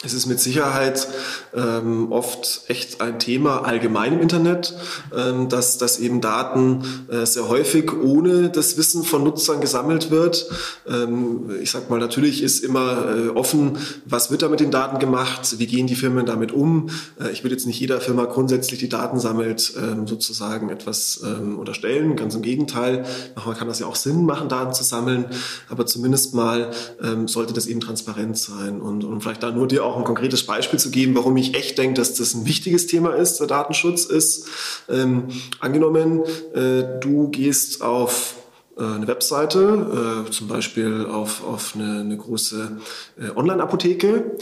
Es 0.04 0.12
ist 0.12 0.26
mit 0.26 0.38
Sicherheit 0.38 1.08
ähm, 1.54 2.12
oft 2.12 2.64
echt 2.68 3.00
ein 3.00 3.18
Thema 3.18 3.64
allgemein 3.64 4.12
im 4.12 4.20
Internet, 4.20 4.74
ähm, 5.16 5.48
dass, 5.48 5.78
dass 5.78 5.98
eben 5.98 6.20
Daten 6.20 6.84
äh, 7.08 7.24
sehr 7.24 7.48
häufig 7.48 7.90
ohne 7.94 8.50
das 8.50 8.76
Wissen 8.76 9.04
von 9.04 9.24
Nutzern 9.24 9.62
gesammelt 9.62 10.10
wird. 10.10 10.50
Ähm, 10.86 11.48
ich 11.62 11.70
sag 11.70 11.88
mal, 11.88 11.98
natürlich 11.98 12.42
ist 12.42 12.62
immer 12.62 13.06
äh, 13.08 13.28
offen, 13.30 13.78
was 14.04 14.30
wird 14.30 14.42
da 14.42 14.50
mit 14.50 14.60
den 14.60 14.70
Daten 14.70 14.98
gemacht, 14.98 15.58
wie 15.58 15.66
gehen 15.66 15.86
die 15.86 15.96
Firmen 15.96 16.26
damit 16.26 16.52
um. 16.52 16.90
Äh, 17.18 17.30
ich 17.30 17.42
würde 17.42 17.54
jetzt 17.54 17.66
nicht 17.66 17.80
jeder 17.80 17.98
Firma 18.02 18.26
grundsätzlich 18.26 18.78
die 18.78 18.90
Daten 18.90 19.18
sammelt 19.18 19.72
ähm, 19.78 20.06
sozusagen 20.06 20.68
etwas 20.68 21.22
ähm, 21.24 21.58
unterstellen, 21.58 22.16
ganz 22.16 22.34
im 22.34 22.42
Gegenteil. 22.42 23.06
Manchmal 23.34 23.56
kann 23.56 23.68
das 23.68 23.78
ja 23.78 23.86
auch 23.86 23.96
Sinn 23.96 24.26
machen, 24.26 24.50
Daten 24.50 24.74
zu 24.74 24.84
sammeln, 24.84 25.24
aber 25.70 25.86
zumindest 25.86 26.34
mal 26.34 26.70
ähm, 27.02 27.28
sollte 27.28 27.54
das 27.54 27.66
eben 27.66 27.80
transparent 27.80 28.36
sein 28.36 28.82
und, 28.82 29.02
und 29.02 29.22
vielleicht 29.22 29.42
da 29.42 29.50
nur 29.50 29.66
die 29.66 29.85
auch 29.86 29.96
ein 29.96 30.04
konkretes 30.04 30.44
Beispiel 30.44 30.78
zu 30.78 30.90
geben, 30.90 31.14
warum 31.14 31.36
ich 31.36 31.54
echt 31.54 31.78
denke, 31.78 31.94
dass 31.94 32.14
das 32.14 32.34
ein 32.34 32.46
wichtiges 32.46 32.86
Thema 32.86 33.14
ist, 33.14 33.40
der 33.40 33.46
Datenschutz 33.46 34.04
ist. 34.04 34.46
Ähm, 34.88 35.28
angenommen, 35.60 36.22
äh, 36.54 37.00
du 37.00 37.28
gehst 37.28 37.82
auf 37.82 38.34
äh, 38.76 38.82
eine 38.82 39.06
Webseite, 39.06 40.24
äh, 40.26 40.30
zum 40.30 40.48
Beispiel 40.48 41.06
auf, 41.06 41.42
auf 41.44 41.74
eine, 41.74 42.00
eine 42.00 42.16
große 42.16 42.78
äh, 43.18 43.36
Online-Apotheke 43.36 44.36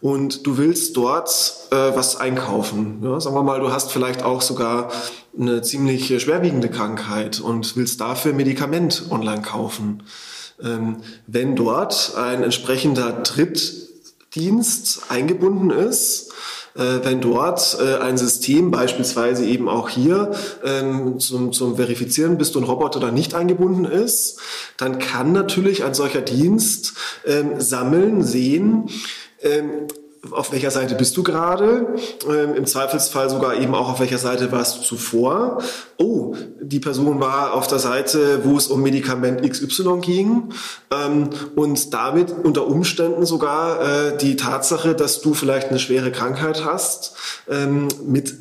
und 0.00 0.46
du 0.46 0.58
willst 0.58 0.96
dort 0.96 1.28
äh, 1.70 1.76
was 1.76 2.16
einkaufen. 2.16 3.00
Ja, 3.02 3.20
sagen 3.20 3.36
wir 3.36 3.42
mal, 3.42 3.60
du 3.60 3.72
hast 3.72 3.90
vielleicht 3.90 4.22
auch 4.22 4.42
sogar 4.42 4.90
eine 5.38 5.62
ziemlich 5.62 6.20
schwerwiegende 6.22 6.68
Krankheit 6.68 7.40
und 7.40 7.76
willst 7.76 8.00
dafür 8.00 8.32
Medikament 8.32 9.04
online 9.10 9.42
kaufen. 9.42 10.02
Ähm, 10.62 10.98
wenn 11.26 11.56
dort 11.56 12.14
ein 12.16 12.42
entsprechender 12.42 13.12
Dritt 13.12 13.87
Dienst 14.38 15.02
eingebunden 15.10 15.70
ist, 15.70 16.32
äh, 16.74 17.00
wenn 17.02 17.20
dort 17.20 17.76
äh, 17.80 17.96
ein 17.98 18.16
System 18.16 18.70
beispielsweise 18.70 19.44
eben 19.44 19.68
auch 19.68 19.88
hier 19.88 20.32
ähm, 20.64 21.18
zum, 21.18 21.52
zum 21.52 21.76
Verifizieren, 21.76 22.38
bist 22.38 22.54
du 22.54 22.60
ein 22.60 22.64
Roboter 22.64 22.98
oder 22.98 23.10
nicht 23.10 23.34
eingebunden 23.34 23.84
ist, 23.84 24.38
dann 24.76 24.98
kann 24.98 25.32
natürlich 25.32 25.84
ein 25.84 25.94
solcher 25.94 26.20
Dienst 26.20 26.94
ähm, 27.26 27.60
sammeln, 27.60 28.22
sehen, 28.22 28.88
ähm, 29.42 29.88
auf 30.30 30.52
welcher 30.52 30.70
Seite 30.70 30.94
bist 30.94 31.16
du 31.16 31.22
gerade, 31.22 31.94
ähm, 32.28 32.54
im 32.54 32.66
Zweifelsfall 32.66 33.30
sogar 33.30 33.56
eben 33.56 33.74
auch 33.74 33.88
auf 33.88 34.00
welcher 34.00 34.18
Seite 34.18 34.50
warst 34.52 34.78
du 34.78 34.82
zuvor. 34.82 35.62
Oh, 35.96 36.34
die 36.60 36.80
Person 36.80 37.20
war 37.20 37.54
auf 37.54 37.66
der 37.66 37.78
Seite, 37.78 38.44
wo 38.44 38.56
es 38.56 38.68
um 38.68 38.82
Medikament 38.82 39.42
XY 39.48 39.98
ging 40.00 40.50
ähm, 40.90 41.30
und 41.56 41.92
damit 41.94 42.34
unter 42.42 42.66
Umständen 42.66 43.26
sogar 43.26 43.80
äh, 43.80 44.16
die 44.16 44.36
Tatsache, 44.36 44.94
dass 44.94 45.20
du 45.20 45.34
vielleicht 45.34 45.68
eine 45.68 45.78
schwere 45.78 46.12
Krankheit 46.12 46.64
hast, 46.64 47.14
ähm, 47.48 47.88
mit 48.04 48.38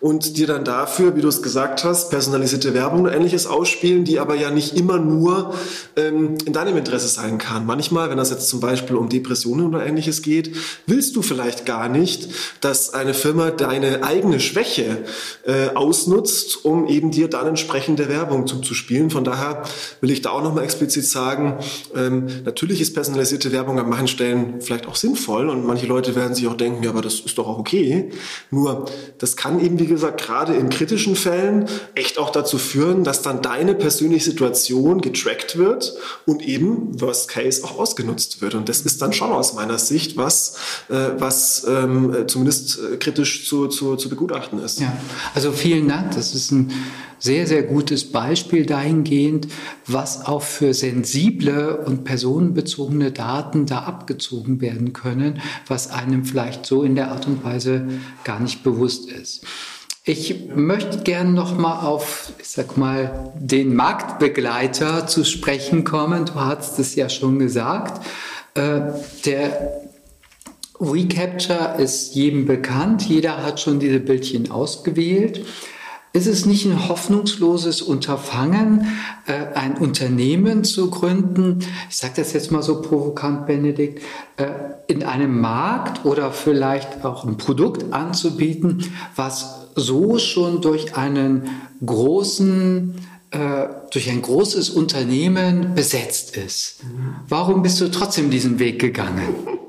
und 0.00 0.36
dir 0.36 0.46
dann 0.46 0.64
dafür, 0.64 1.16
wie 1.16 1.20
du 1.20 1.28
es 1.28 1.42
gesagt 1.42 1.84
hast, 1.84 2.10
personalisierte 2.10 2.74
Werbung 2.74 3.04
und 3.04 3.08
ähnliches 3.08 3.46
ausspielen, 3.46 4.04
die 4.04 4.18
aber 4.18 4.34
ja 4.34 4.50
nicht 4.50 4.76
immer 4.76 4.98
nur 4.98 5.54
ähm, 5.96 6.36
in 6.44 6.52
deinem 6.52 6.76
Interesse 6.76 7.08
sein 7.08 7.38
kann. 7.38 7.66
Manchmal, 7.66 8.10
wenn 8.10 8.18
das 8.18 8.30
jetzt 8.30 8.48
zum 8.48 8.60
Beispiel 8.60 8.96
um 8.96 9.08
Depressionen 9.08 9.66
oder 9.66 9.84
ähnliches 9.84 10.22
geht, 10.22 10.54
willst 10.86 11.16
du 11.16 11.22
vielleicht 11.22 11.66
gar 11.66 11.88
nicht, 11.88 12.28
dass 12.60 12.94
eine 12.94 13.14
Firma 13.14 13.50
deine 13.50 14.04
eigene 14.04 14.40
Schwäche 14.40 15.04
äh, 15.44 15.68
ausnutzt, 15.74 16.64
um 16.64 16.86
eben 16.86 17.10
dir 17.10 17.28
dann 17.28 17.46
entsprechende 17.46 18.08
Werbung 18.08 18.46
zuzuspielen. 18.46 19.10
Von 19.10 19.24
daher 19.24 19.62
will 20.00 20.10
ich 20.10 20.22
da 20.22 20.30
auch 20.30 20.42
nochmal 20.42 20.64
explizit 20.64 21.04
sagen, 21.04 21.58
ähm, 21.94 22.26
natürlich 22.44 22.80
ist 22.80 22.94
personalisierte 22.94 23.52
Werbung 23.52 23.78
an 23.78 23.88
manchen 23.88 24.08
Stellen 24.08 24.60
vielleicht 24.60 24.86
auch 24.86 24.96
sinnvoll 24.96 25.48
und 25.48 25.66
manche 25.66 25.86
Leute 25.86 26.14
werden 26.14 26.34
sich 26.34 26.46
auch 26.46 26.56
denken, 26.56 26.82
ja, 26.82 26.90
aber 26.90 27.02
das 27.02 27.20
ist 27.20 27.38
doch 27.38 27.46
auch 27.46 27.58
okay. 27.58 28.10
Nur, 28.50 28.86
das 29.18 29.36
kann 29.36 29.60
eben, 29.64 29.78
wie 29.78 29.86
gesagt, 29.86 30.20
gerade 30.20 30.54
in 30.54 30.68
kritischen 30.68 31.16
Fällen 31.16 31.66
echt 31.94 32.18
auch 32.18 32.30
dazu 32.30 32.58
führen, 32.58 33.04
dass 33.04 33.22
dann 33.22 33.42
deine 33.42 33.74
persönliche 33.74 34.24
Situation 34.24 35.00
getrackt 35.00 35.56
wird 35.56 35.94
und 36.26 36.42
eben, 36.46 37.00
worst 37.00 37.28
case, 37.28 37.64
auch 37.64 37.78
ausgenutzt 37.78 38.40
wird. 38.40 38.54
Und 38.54 38.68
das 38.68 38.82
ist 38.82 39.02
dann 39.02 39.12
schon 39.12 39.32
aus 39.32 39.54
meiner 39.54 39.78
Sicht 39.78 40.16
was, 40.16 40.51
äh, 40.88 40.94
was 41.18 41.66
ähm, 41.68 42.24
zumindest 42.26 42.78
äh, 42.78 42.96
kritisch 42.96 43.48
zu, 43.48 43.68
zu, 43.68 43.96
zu 43.96 44.08
begutachten 44.08 44.58
ist. 44.58 44.80
Ja, 44.80 44.92
also 45.34 45.52
vielen 45.52 45.88
Dank. 45.88 46.14
Das 46.14 46.34
ist 46.34 46.50
ein 46.50 46.72
sehr, 47.22 47.46
sehr 47.46 47.62
gutes 47.62 48.10
Beispiel 48.10 48.66
dahingehend, 48.66 49.46
was 49.86 50.26
auch 50.26 50.42
für 50.42 50.74
sensible 50.74 51.76
und 51.76 52.02
personenbezogene 52.02 53.12
Daten 53.12 53.64
da 53.64 53.80
abgezogen 53.82 54.60
werden 54.60 54.92
können, 54.92 55.40
was 55.68 55.90
einem 55.90 56.24
vielleicht 56.24 56.66
so 56.66 56.82
in 56.82 56.96
der 56.96 57.12
Art 57.12 57.28
und 57.28 57.44
Weise 57.44 57.86
gar 58.24 58.40
nicht 58.40 58.64
bewusst 58.64 59.08
ist. 59.08 59.46
Ich 60.04 60.48
möchte 60.52 60.98
gerne 61.04 61.30
noch 61.30 61.56
mal 61.56 61.86
auf, 61.86 62.32
ich 62.40 62.48
sag 62.48 62.76
mal, 62.76 63.32
den 63.38 63.76
Marktbegleiter 63.76 65.06
zu 65.06 65.22
sprechen 65.22 65.84
kommen. 65.84 66.26
Du 66.26 66.34
hast 66.34 66.80
es 66.80 66.96
ja 66.96 67.08
schon 67.08 67.38
gesagt. 67.38 68.04
Äh, 68.54 68.80
der 69.24 69.91
Recapture 70.82 71.76
ist 71.78 72.14
jedem 72.14 72.46
bekannt, 72.46 73.02
jeder 73.02 73.42
hat 73.44 73.60
schon 73.60 73.78
diese 73.78 74.00
Bildchen 74.00 74.50
ausgewählt. 74.50 75.44
Ist 76.14 76.26
es 76.26 76.44
nicht 76.44 76.66
ein 76.66 76.88
hoffnungsloses 76.88 77.80
Unterfangen, 77.80 78.86
äh, 79.26 79.54
ein 79.54 79.78
Unternehmen 79.78 80.62
zu 80.62 80.90
gründen? 80.90 81.60
Ich 81.88 81.96
sage 81.96 82.14
das 82.16 82.34
jetzt 82.34 82.50
mal 82.52 82.62
so 82.62 82.82
provokant, 82.82 83.46
Benedikt, 83.46 84.02
äh, 84.36 84.46
in 84.88 85.04
einem 85.04 85.40
Markt 85.40 86.04
oder 86.04 86.30
vielleicht 86.30 87.02
auch 87.04 87.24
ein 87.24 87.38
Produkt 87.38 87.94
anzubieten, 87.94 88.92
was 89.16 89.68
so 89.74 90.18
schon 90.18 90.60
durch 90.60 90.96
einen 90.96 91.48
großen 91.84 92.94
äh, 93.30 93.68
durch 93.90 94.10
ein 94.10 94.20
großes 94.20 94.68
Unternehmen 94.68 95.74
besetzt 95.74 96.36
ist. 96.36 96.80
Warum 97.26 97.62
bist 97.62 97.80
du 97.80 97.90
trotzdem 97.90 98.30
diesen 98.30 98.58
Weg 98.58 98.78
gegangen? 98.78 99.61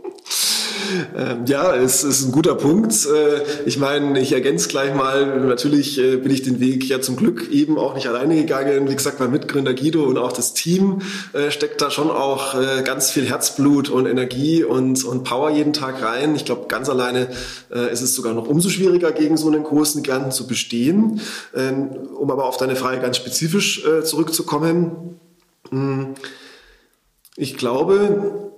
Ähm, 1.15 1.45
ja, 1.45 1.75
es 1.75 2.03
ist 2.03 2.25
ein 2.25 2.31
guter 2.31 2.55
Punkt. 2.55 2.93
Äh, 3.05 3.41
ich 3.65 3.77
meine, 3.77 4.19
ich 4.19 4.33
ergänze 4.33 4.69
gleich 4.69 4.93
mal, 4.93 5.41
natürlich 5.41 5.99
äh, 5.99 6.17
bin 6.17 6.31
ich 6.31 6.41
den 6.41 6.59
Weg 6.59 6.87
ja 6.87 7.01
zum 7.01 7.15
Glück 7.15 7.49
eben 7.51 7.77
auch 7.77 7.95
nicht 7.95 8.07
alleine 8.07 8.35
gegangen. 8.35 8.89
Wie 8.89 8.95
gesagt, 8.95 9.19
mein 9.19 9.31
Mitgründer 9.31 9.73
Guido 9.73 10.03
und 10.03 10.17
auch 10.17 10.31
das 10.31 10.53
Team 10.53 11.01
äh, 11.33 11.51
steckt 11.51 11.81
da 11.81 11.91
schon 11.91 12.09
auch 12.09 12.55
ganz 12.83 13.11
viel 13.11 13.25
Herzblut 13.25 13.89
und 13.89 14.05
Energie 14.05 14.63
und, 14.63 15.03
und 15.05 15.23
Power 15.23 15.49
jeden 15.49 15.73
Tag 15.73 16.01
rein. 16.01 16.35
Ich 16.35 16.45
glaube, 16.45 16.67
ganz 16.67 16.89
alleine 16.89 17.29
ist 17.91 18.01
es 18.01 18.15
sogar 18.15 18.33
noch 18.33 18.47
umso 18.47 18.69
schwieriger, 18.69 19.11
gegen 19.11 19.37
so 19.37 19.47
einen 19.47 19.63
großen 19.63 20.03
Giganten 20.03 20.31
zu 20.31 20.47
bestehen. 20.47 21.21
Ähm, 21.55 21.89
um 22.15 22.29
aber 22.29 22.45
auf 22.45 22.57
deine 22.57 22.75
Frage 22.75 23.01
ganz 23.01 23.17
spezifisch 23.17 23.83
zurückzukommen. 24.03 25.19
Hm, 25.69 26.15
ich 27.35 27.57
glaube, 27.57 28.52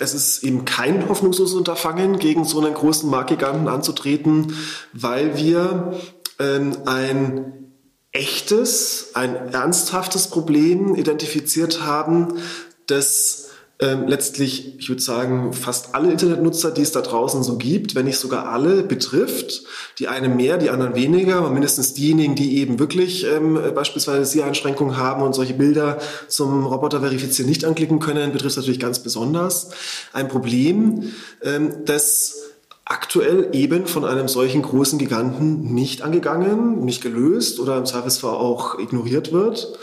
es 0.00 0.14
ist 0.14 0.42
eben 0.42 0.64
kein 0.64 1.08
hoffnungsloses 1.08 1.54
Unterfangen, 1.54 2.18
gegen 2.18 2.44
so 2.44 2.60
einen 2.60 2.74
großen 2.74 3.08
Marktgiganten 3.08 3.68
anzutreten, 3.68 4.56
weil 4.92 5.36
wir 5.36 5.94
ähm, 6.38 6.76
ein 6.86 7.72
echtes, 8.12 9.12
ein 9.14 9.52
ernsthaftes 9.52 10.28
Problem 10.28 10.94
identifiziert 10.94 11.82
haben, 11.82 12.38
das 12.86 13.51
ähm, 13.82 14.06
letztlich, 14.06 14.78
ich 14.78 14.88
würde 14.88 15.02
sagen, 15.02 15.52
fast 15.52 15.94
alle 15.94 16.10
Internetnutzer, 16.10 16.70
die 16.70 16.82
es 16.82 16.92
da 16.92 17.00
draußen 17.00 17.42
so 17.42 17.58
gibt, 17.58 17.94
wenn 17.94 18.06
nicht 18.06 18.18
sogar 18.18 18.48
alle, 18.48 18.82
betrifft. 18.84 19.64
Die 19.98 20.08
einen 20.08 20.36
mehr, 20.36 20.56
die 20.56 20.70
anderen 20.70 20.94
weniger, 20.94 21.36
aber 21.36 21.50
mindestens 21.50 21.92
diejenigen, 21.92 22.34
die 22.36 22.58
eben 22.58 22.78
wirklich 22.78 23.26
ähm, 23.26 23.58
beispielsweise 23.74 24.24
SIA-Einschränkungen 24.24 24.96
haben 24.96 25.22
und 25.22 25.34
solche 25.34 25.54
Bilder 25.54 25.98
zum 26.28 26.64
Roboter 26.64 27.00
verifizieren 27.00 27.48
nicht 27.48 27.64
anklicken 27.64 27.98
können, 27.98 28.32
betrifft 28.32 28.52
es 28.52 28.56
natürlich 28.56 28.80
ganz 28.80 29.00
besonders. 29.00 29.70
Ein 30.12 30.28
Problem, 30.28 31.12
ähm, 31.42 31.84
das 31.84 32.36
aktuell 32.84 33.48
eben 33.52 33.86
von 33.86 34.04
einem 34.04 34.28
solchen 34.28 34.62
großen 34.62 34.98
Giganten 34.98 35.74
nicht 35.74 36.02
angegangen, 36.02 36.84
nicht 36.84 37.02
gelöst 37.02 37.58
oder 37.58 37.78
im 37.78 37.86
Zweifelsfall 37.86 38.34
auch 38.34 38.78
ignoriert 38.78 39.32
wird. 39.32 39.78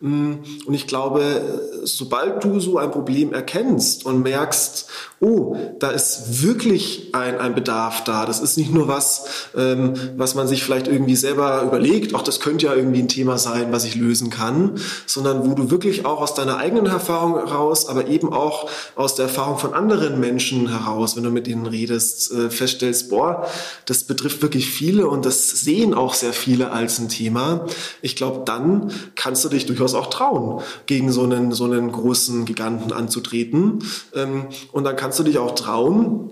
Mm, 0.00 0.36
und 0.64 0.74
ich 0.74 0.86
glaube, 0.86 1.60
sobald 1.82 2.42
du 2.42 2.58
so 2.58 2.78
ein 2.78 2.90
Problem 2.90 3.34
erkennst 3.34 4.06
und 4.06 4.22
merkst, 4.22 4.88
oh, 5.20 5.56
da 5.78 5.90
ist 5.90 6.42
wirklich 6.42 7.10
ein, 7.12 7.38
ein 7.38 7.54
Bedarf 7.54 8.04
da, 8.04 8.24
das 8.24 8.40
ist 8.40 8.56
nicht 8.56 8.72
nur 8.72 8.88
was, 8.88 9.26
ähm, 9.54 9.92
was 10.16 10.34
man 10.34 10.48
sich 10.48 10.64
vielleicht 10.64 10.88
irgendwie 10.88 11.16
selber 11.16 11.62
überlegt, 11.62 12.14
auch 12.14 12.22
das 12.22 12.40
könnte 12.40 12.66
ja 12.66 12.74
irgendwie 12.74 13.00
ein 13.00 13.08
Thema 13.08 13.36
sein, 13.36 13.70
was 13.72 13.84
ich 13.84 13.94
lösen 13.94 14.30
kann, 14.30 14.80
sondern 15.04 15.48
wo 15.48 15.54
du 15.54 15.70
wirklich 15.70 16.06
auch 16.06 16.22
aus 16.22 16.32
deiner 16.32 16.56
eigenen 16.56 16.86
Erfahrung 16.86 17.34
heraus, 17.34 17.86
aber 17.86 18.06
eben 18.06 18.32
auch 18.32 18.70
aus 18.96 19.14
der 19.14 19.26
Erfahrung 19.26 19.58
von 19.58 19.74
anderen 19.74 20.18
Menschen 20.18 20.70
heraus, 20.70 21.16
wenn 21.16 21.24
du 21.24 21.30
mit 21.30 21.46
ihnen 21.46 21.66
redest, 21.66 22.32
äh, 22.32 22.48
feststellst, 22.48 23.10
boah, 23.10 23.46
das 23.84 24.04
betrifft 24.04 24.40
wirklich 24.40 24.70
viele 24.70 25.06
und 25.06 25.26
das 25.26 25.50
sehen 25.50 25.92
auch 25.92 26.14
sehr 26.14 26.32
viele 26.32 26.72
als 26.72 26.98
ein 26.98 27.10
Thema. 27.10 27.66
Ich 28.00 28.16
glaube, 28.16 28.42
dann 28.46 28.90
kannst 29.14 29.44
du 29.44 29.50
dich 29.50 29.66
durchaus 29.66 29.89
durchaus 29.90 29.94
auch 29.94 30.10
trauen, 30.10 30.62
gegen 30.86 31.12
so 31.12 31.22
einen, 31.22 31.52
so 31.52 31.64
einen 31.64 31.92
großen 31.92 32.44
Giganten 32.44 32.92
anzutreten. 32.92 33.84
Ähm, 34.14 34.46
und 34.72 34.84
dann 34.84 34.96
kannst 34.96 35.18
du 35.18 35.22
dich 35.22 35.38
auch 35.38 35.54
trauen, 35.54 36.30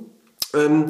ähm, 0.55 0.87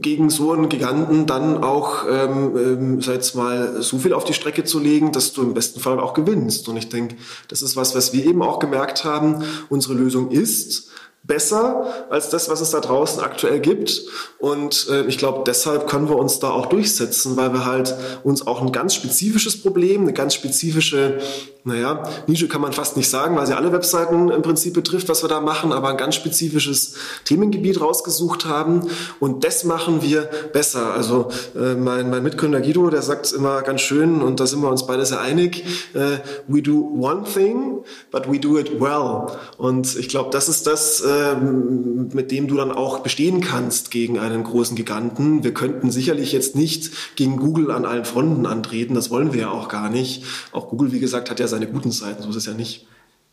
gegen 0.00 0.28
so 0.28 0.52
einen 0.52 0.68
Giganten 0.68 1.26
dann 1.26 1.64
auch, 1.64 2.04
ähm, 2.08 2.56
ähm, 2.56 3.00
sag 3.00 3.14
jetzt 3.14 3.34
mal, 3.34 3.80
so 3.82 3.98
viel 3.98 4.12
auf 4.12 4.24
die 4.24 4.34
Strecke 4.34 4.64
zu 4.64 4.78
legen, 4.78 5.10
dass 5.12 5.32
du 5.32 5.42
im 5.42 5.54
besten 5.54 5.80
Fall 5.80 5.98
auch 5.98 6.12
gewinnst. 6.12 6.68
Und 6.68 6.76
ich 6.76 6.88
denke, 6.88 7.16
das 7.48 7.62
ist 7.62 7.76
was, 7.76 7.94
was 7.94 8.12
wir 8.12 8.26
eben 8.26 8.42
auch 8.42 8.58
gemerkt 8.58 9.04
haben. 9.04 9.42
Unsere 9.70 9.94
Lösung 9.94 10.30
ist, 10.30 10.90
besser 11.30 12.06
als 12.10 12.28
das, 12.28 12.50
was 12.50 12.60
es 12.60 12.70
da 12.70 12.80
draußen 12.80 13.22
aktuell 13.22 13.60
gibt. 13.60 14.02
Und 14.38 14.88
äh, 14.90 15.02
ich 15.02 15.16
glaube, 15.16 15.44
deshalb 15.46 15.86
können 15.86 16.08
wir 16.08 16.16
uns 16.16 16.40
da 16.40 16.50
auch 16.50 16.66
durchsetzen, 16.66 17.36
weil 17.36 17.52
wir 17.52 17.64
halt 17.64 17.94
uns 18.24 18.46
auch 18.46 18.60
ein 18.60 18.72
ganz 18.72 18.94
spezifisches 18.94 19.62
Problem, 19.62 20.02
eine 20.02 20.12
ganz 20.12 20.34
spezifische, 20.34 21.20
naja, 21.62 22.02
Nische 22.26 22.48
kann 22.48 22.60
man 22.60 22.72
fast 22.72 22.96
nicht 22.96 23.08
sagen, 23.08 23.36
weil 23.36 23.46
sie 23.46 23.54
alle 23.54 23.70
Webseiten 23.72 24.28
im 24.30 24.42
Prinzip 24.42 24.74
betrifft, 24.74 25.08
was 25.08 25.22
wir 25.22 25.28
da 25.28 25.40
machen, 25.40 25.72
aber 25.72 25.90
ein 25.90 25.96
ganz 25.96 26.16
spezifisches 26.16 26.94
Themengebiet 27.24 27.80
rausgesucht 27.80 28.46
haben. 28.46 28.88
Und 29.20 29.44
das 29.44 29.62
machen 29.62 30.02
wir 30.02 30.22
besser. 30.52 30.94
Also 30.94 31.28
äh, 31.54 31.74
mein, 31.74 32.10
mein 32.10 32.24
Mitgründer 32.24 32.60
Guido, 32.60 32.90
der 32.90 33.02
sagt 33.02 33.30
immer 33.32 33.62
ganz 33.62 33.82
schön, 33.82 34.20
und 34.20 34.40
da 34.40 34.46
sind 34.46 34.62
wir 34.62 34.68
uns 34.68 34.84
beide 34.84 35.06
sehr 35.06 35.20
einig, 35.20 35.64
äh, 35.94 36.18
we 36.48 36.60
do 36.60 36.80
one 36.98 37.22
thing, 37.22 37.84
but 38.10 38.28
we 38.28 38.40
do 38.40 38.58
it 38.58 38.80
well. 38.80 39.26
Und 39.58 39.94
ich 39.96 40.08
glaube, 40.08 40.30
das 40.30 40.48
ist 40.48 40.66
das, 40.66 41.00
ähm, 41.20 42.08
mit 42.12 42.30
dem 42.30 42.48
du 42.48 42.56
dann 42.56 42.72
auch 42.72 43.00
bestehen 43.00 43.40
kannst 43.40 43.90
gegen 43.90 44.18
einen 44.18 44.44
großen 44.44 44.76
Giganten. 44.76 45.44
Wir 45.44 45.54
könnten 45.54 45.90
sicherlich 45.90 46.32
jetzt 46.32 46.56
nicht 46.56 47.16
gegen 47.16 47.36
Google 47.36 47.70
an 47.70 47.84
allen 47.84 48.04
Fronten 48.04 48.46
antreten, 48.46 48.94
das 48.94 49.10
wollen 49.10 49.32
wir 49.32 49.42
ja 49.42 49.50
auch 49.50 49.68
gar 49.68 49.90
nicht. 49.90 50.24
Auch 50.52 50.68
Google, 50.68 50.92
wie 50.92 51.00
gesagt, 51.00 51.30
hat 51.30 51.40
ja 51.40 51.48
seine 51.48 51.66
guten 51.66 51.90
Seiten, 51.90 52.22
so 52.22 52.30
ist 52.30 52.36
es 52.36 52.46
ja 52.46 52.54
nicht. 52.54 52.86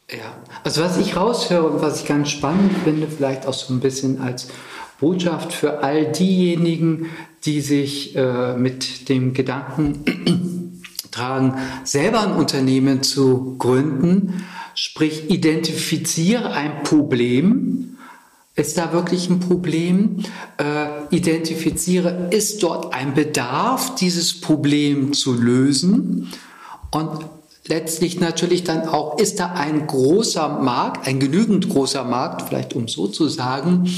Ja, 0.09 0.37
also 0.63 0.81
was 0.81 0.97
ich 0.97 1.17
raushöre 1.17 1.67
und 1.67 1.81
was 1.81 2.01
ich 2.01 2.07
ganz 2.07 2.29
spannend 2.29 2.71
finde, 2.83 3.07
vielleicht 3.07 3.45
auch 3.45 3.53
so 3.53 3.73
ein 3.73 3.81
bisschen 3.81 4.21
als 4.21 4.47
Botschaft 4.99 5.53
für 5.53 5.83
all 5.83 6.11
diejenigen, 6.11 7.07
die 7.45 7.61
sich 7.61 8.15
äh, 8.15 8.55
mit 8.55 9.09
dem 9.09 9.33
Gedanken 9.33 10.81
tragen, 11.11 11.55
selber 11.83 12.21
ein 12.21 12.33
Unternehmen 12.33 13.03
zu 13.03 13.55
gründen, 13.57 14.45
Sprich, 14.79 15.31
identifiziere 15.31 16.51
ein 16.51 16.83
Problem. 16.83 17.97
Ist 18.55 18.77
da 18.77 18.93
wirklich 18.93 19.27
ein 19.27 19.39
Problem? 19.39 20.23
Äh, 20.57 21.15
identifiziere, 21.15 22.27
ist 22.29 22.61
dort 22.61 22.93
ein 22.93 23.15
Bedarf, 23.15 23.95
dieses 23.95 24.39
Problem 24.39 25.13
zu 25.13 25.33
lösen? 25.33 26.31
Und 26.91 27.25
letztlich 27.65 28.19
natürlich 28.19 28.65
dann 28.65 28.87
auch, 28.87 29.17
ist 29.17 29.39
da 29.39 29.53
ein 29.53 29.87
großer 29.87 30.47
Markt, 30.47 31.07
ein 31.07 31.19
genügend 31.19 31.69
großer 31.69 32.03
Markt, 32.03 32.43
vielleicht 32.43 32.75
um 32.75 32.87
so 32.87 33.07
zu 33.07 33.27
sagen, 33.29 33.89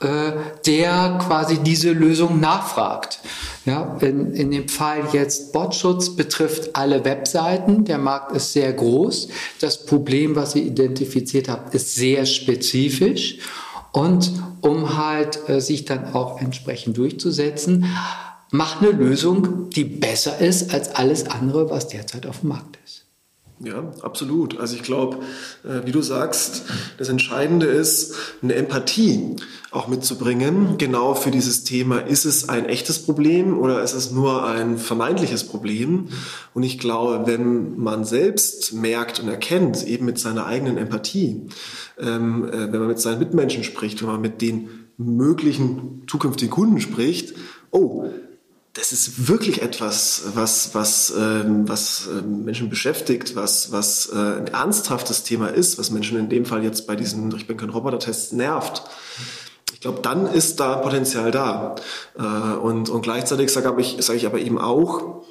der 0.00 1.18
quasi 1.26 1.58
diese 1.58 1.90
Lösung 1.90 2.38
nachfragt. 2.38 3.20
Ja, 3.64 3.98
in, 4.00 4.32
in 4.32 4.50
dem 4.50 4.68
Fall 4.68 5.08
jetzt 5.12 5.52
Botschutz 5.52 6.14
betrifft 6.14 6.76
alle 6.76 7.04
Webseiten. 7.04 7.84
Der 7.84 7.98
Markt 7.98 8.34
ist 8.34 8.52
sehr 8.52 8.72
groß. 8.72 9.28
Das 9.60 9.84
Problem, 9.84 10.36
was 10.36 10.54
ihr 10.54 10.62
identifiziert 10.62 11.48
habt, 11.48 11.74
ist 11.74 11.96
sehr 11.96 12.24
spezifisch. 12.26 13.38
Und 13.92 14.32
um 14.60 14.96
halt 14.96 15.48
äh, 15.48 15.60
sich 15.60 15.84
dann 15.84 16.14
auch 16.14 16.40
entsprechend 16.40 16.96
durchzusetzen, 16.96 17.86
macht 18.50 18.80
eine 18.80 18.92
Lösung, 18.92 19.68
die 19.70 19.84
besser 19.84 20.38
ist 20.38 20.72
als 20.72 20.94
alles 20.94 21.26
andere, 21.26 21.70
was 21.70 21.88
derzeit 21.88 22.26
auf 22.26 22.40
dem 22.40 22.50
Markt 22.50 22.78
ist. 22.84 23.07
Ja, 23.60 23.92
absolut. 24.02 24.58
Also 24.60 24.76
ich 24.76 24.82
glaube, 24.82 25.18
äh, 25.64 25.84
wie 25.84 25.90
du 25.90 26.00
sagst, 26.00 26.62
das 26.96 27.08
Entscheidende 27.08 27.66
ist, 27.66 28.14
eine 28.40 28.54
Empathie 28.54 29.34
auch 29.72 29.88
mitzubringen, 29.88 30.78
genau 30.78 31.14
für 31.14 31.32
dieses 31.32 31.64
Thema, 31.64 31.98
ist 31.98 32.24
es 32.24 32.48
ein 32.48 32.66
echtes 32.66 33.00
Problem 33.00 33.58
oder 33.58 33.82
ist 33.82 33.94
es 33.94 34.12
nur 34.12 34.44
ein 34.46 34.78
vermeintliches 34.78 35.44
Problem? 35.44 36.08
Und 36.54 36.62
ich 36.62 36.78
glaube, 36.78 37.26
wenn 37.26 37.76
man 37.78 38.04
selbst 38.04 38.72
merkt 38.74 39.18
und 39.20 39.28
erkennt, 39.28 39.84
eben 39.86 40.06
mit 40.06 40.18
seiner 40.18 40.46
eigenen 40.46 40.78
Empathie, 40.78 41.48
ähm, 41.98 42.48
äh, 42.48 42.72
wenn 42.72 42.78
man 42.78 42.88
mit 42.88 43.00
seinen 43.00 43.18
Mitmenschen 43.18 43.64
spricht, 43.64 44.00
wenn 44.02 44.08
man 44.08 44.20
mit 44.20 44.40
den 44.40 44.68
möglichen 44.96 46.04
zukünftigen 46.06 46.50
Kunden 46.50 46.80
spricht, 46.80 47.34
oh, 47.70 48.08
das 48.78 48.92
ist 48.92 49.26
wirklich 49.26 49.60
etwas, 49.60 50.22
was, 50.34 50.72
was, 50.72 51.12
ähm, 51.18 51.68
was 51.68 52.08
ähm, 52.10 52.44
Menschen 52.44 52.70
beschäftigt, 52.70 53.34
was, 53.34 53.72
was 53.72 54.08
äh, 54.12 54.16
ein 54.16 54.46
ernsthaftes 54.46 55.24
Thema 55.24 55.48
ist, 55.48 55.78
was 55.78 55.90
Menschen 55.90 56.16
in 56.16 56.28
dem 56.28 56.46
Fall 56.46 56.62
jetzt 56.62 56.86
bei 56.86 56.94
diesen 56.94 57.34
Ich 57.34 57.48
bin 57.48 57.56
kein 57.56 57.70
Roboter-Tests 57.70 58.32
nervt. 58.32 58.84
Ich 59.72 59.80
glaube, 59.80 60.00
dann 60.02 60.26
ist 60.26 60.60
da 60.60 60.76
Potenzial 60.76 61.32
da. 61.32 61.74
Äh, 62.16 62.22
und, 62.22 62.88
und 62.88 63.02
gleichzeitig 63.02 63.52
sage 63.52 63.74
ich, 63.80 63.96
sag 63.98 64.14
ich 64.14 64.26
aber 64.26 64.38
eben 64.38 64.58
auch, 64.58 65.24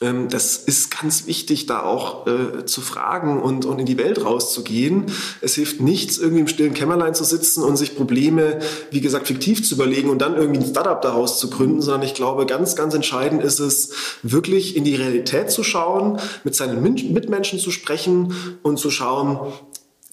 das 0.00 0.56
ist 0.56 0.98
ganz 0.98 1.26
wichtig, 1.26 1.66
da 1.66 1.82
auch 1.82 2.26
äh, 2.26 2.64
zu 2.64 2.80
fragen 2.80 3.42
und, 3.42 3.66
und 3.66 3.78
in 3.78 3.84
die 3.84 3.98
Welt 3.98 4.24
rauszugehen. 4.24 5.12
Es 5.42 5.56
hilft 5.56 5.82
nichts, 5.82 6.16
irgendwie 6.16 6.40
im 6.40 6.48
stillen 6.48 6.72
Kämmerlein 6.72 7.14
zu 7.14 7.22
sitzen 7.22 7.62
und 7.62 7.76
sich 7.76 7.96
Probleme, 7.96 8.60
wie 8.90 9.02
gesagt, 9.02 9.26
fiktiv 9.26 9.62
zu 9.62 9.74
überlegen 9.74 10.08
und 10.08 10.22
dann 10.22 10.36
irgendwie 10.36 10.60
ein 10.60 10.66
Startup 10.66 11.02
daraus 11.02 11.38
zu 11.38 11.50
gründen, 11.50 11.82
sondern 11.82 12.02
ich 12.02 12.14
glaube, 12.14 12.46
ganz, 12.46 12.76
ganz 12.76 12.94
entscheidend 12.94 13.42
ist 13.42 13.58
es, 13.58 13.90
wirklich 14.22 14.74
in 14.74 14.84
die 14.84 14.94
Realität 14.94 15.50
zu 15.50 15.62
schauen, 15.62 16.18
mit 16.44 16.54
seinen 16.54 16.82
Mitmenschen 16.82 17.58
zu 17.58 17.70
sprechen 17.70 18.32
und 18.62 18.78
zu 18.78 18.90
schauen, 18.90 19.52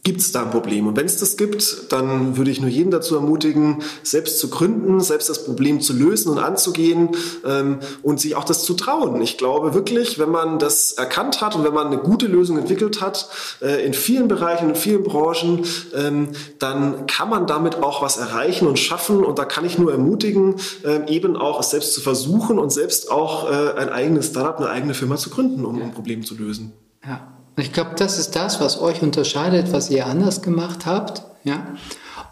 gibt 0.07 0.21
es 0.21 0.31
da 0.31 0.43
ein 0.43 0.51
Problem. 0.51 0.87
Und 0.87 0.95
wenn 0.95 1.05
es 1.05 1.17
das 1.17 1.35
gibt, 1.35 1.91
dann 1.91 2.37
würde 2.37 2.49
ich 2.49 2.61
nur 2.61 2.69
jeden 2.69 2.91
dazu 2.91 3.15
ermutigen, 3.15 3.83
selbst 4.03 4.39
zu 4.39 4.49
gründen, 4.49 5.01
selbst 5.01 5.27
das 5.27 5.43
Problem 5.43 5.81
zu 5.81 5.91
lösen 5.91 6.31
und 6.31 6.39
anzugehen 6.39 7.09
ähm, 7.45 7.79
und 8.03 8.21
sich 8.21 8.37
auch 8.37 8.45
das 8.45 8.63
zu 8.63 8.73
trauen. 8.75 9.21
Ich 9.21 9.37
glaube 9.37 9.73
wirklich, 9.73 10.17
wenn 10.17 10.31
man 10.31 10.59
das 10.59 10.93
erkannt 10.93 11.41
hat 11.41 11.57
und 11.57 11.65
wenn 11.65 11.73
man 11.73 11.87
eine 11.87 11.97
gute 11.97 12.27
Lösung 12.27 12.57
entwickelt 12.57 13.01
hat, 13.01 13.27
äh, 13.61 13.85
in 13.85 13.93
vielen 13.93 14.29
Bereichen, 14.29 14.69
in 14.69 14.75
vielen 14.75 15.03
Branchen, 15.03 15.65
ähm, 15.93 16.29
dann 16.57 17.05
kann 17.07 17.29
man 17.29 17.45
damit 17.45 17.83
auch 17.83 18.01
was 18.01 18.15
erreichen 18.15 18.65
und 18.65 18.79
schaffen. 18.79 19.25
Und 19.25 19.39
da 19.39 19.43
kann 19.43 19.65
ich 19.65 19.77
nur 19.77 19.91
ermutigen, 19.91 20.55
äh, 20.85 21.05
eben 21.13 21.35
auch 21.35 21.59
es 21.59 21.71
selbst 21.71 21.93
zu 21.93 21.99
versuchen 21.99 22.59
und 22.59 22.71
selbst 22.71 23.11
auch 23.11 23.51
äh, 23.51 23.73
ein 23.77 23.89
eigenes 23.89 24.27
Startup, 24.27 24.55
eine 24.55 24.69
eigene 24.69 24.93
Firma 24.93 25.17
zu 25.17 25.29
gründen, 25.29 25.65
um 25.65 25.81
ein 25.81 25.91
Problem 25.91 26.23
zu 26.23 26.33
lösen. 26.37 26.71
Ja. 27.05 27.36
Ich 27.59 27.73
glaube, 27.73 27.91
das 27.97 28.19
ist 28.19 28.35
das, 28.35 28.61
was 28.61 28.79
euch 28.79 29.01
unterscheidet, 29.01 29.73
was 29.73 29.89
ihr 29.89 30.05
anders 30.05 30.43
gemacht 30.43 30.85
habt. 30.85 31.23
Ja? 31.43 31.65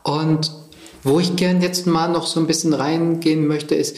Und 0.04 0.52
wo 1.04 1.20
ich 1.20 1.36
gern 1.36 1.62
jetzt 1.62 1.88
mal 1.88 2.08
noch 2.10 2.28
so 2.28 2.40
ein 2.40 2.48
bisschen 2.48 2.74
reingehen 2.74 3.48
möchte, 3.48 3.74
ist, 3.74 3.98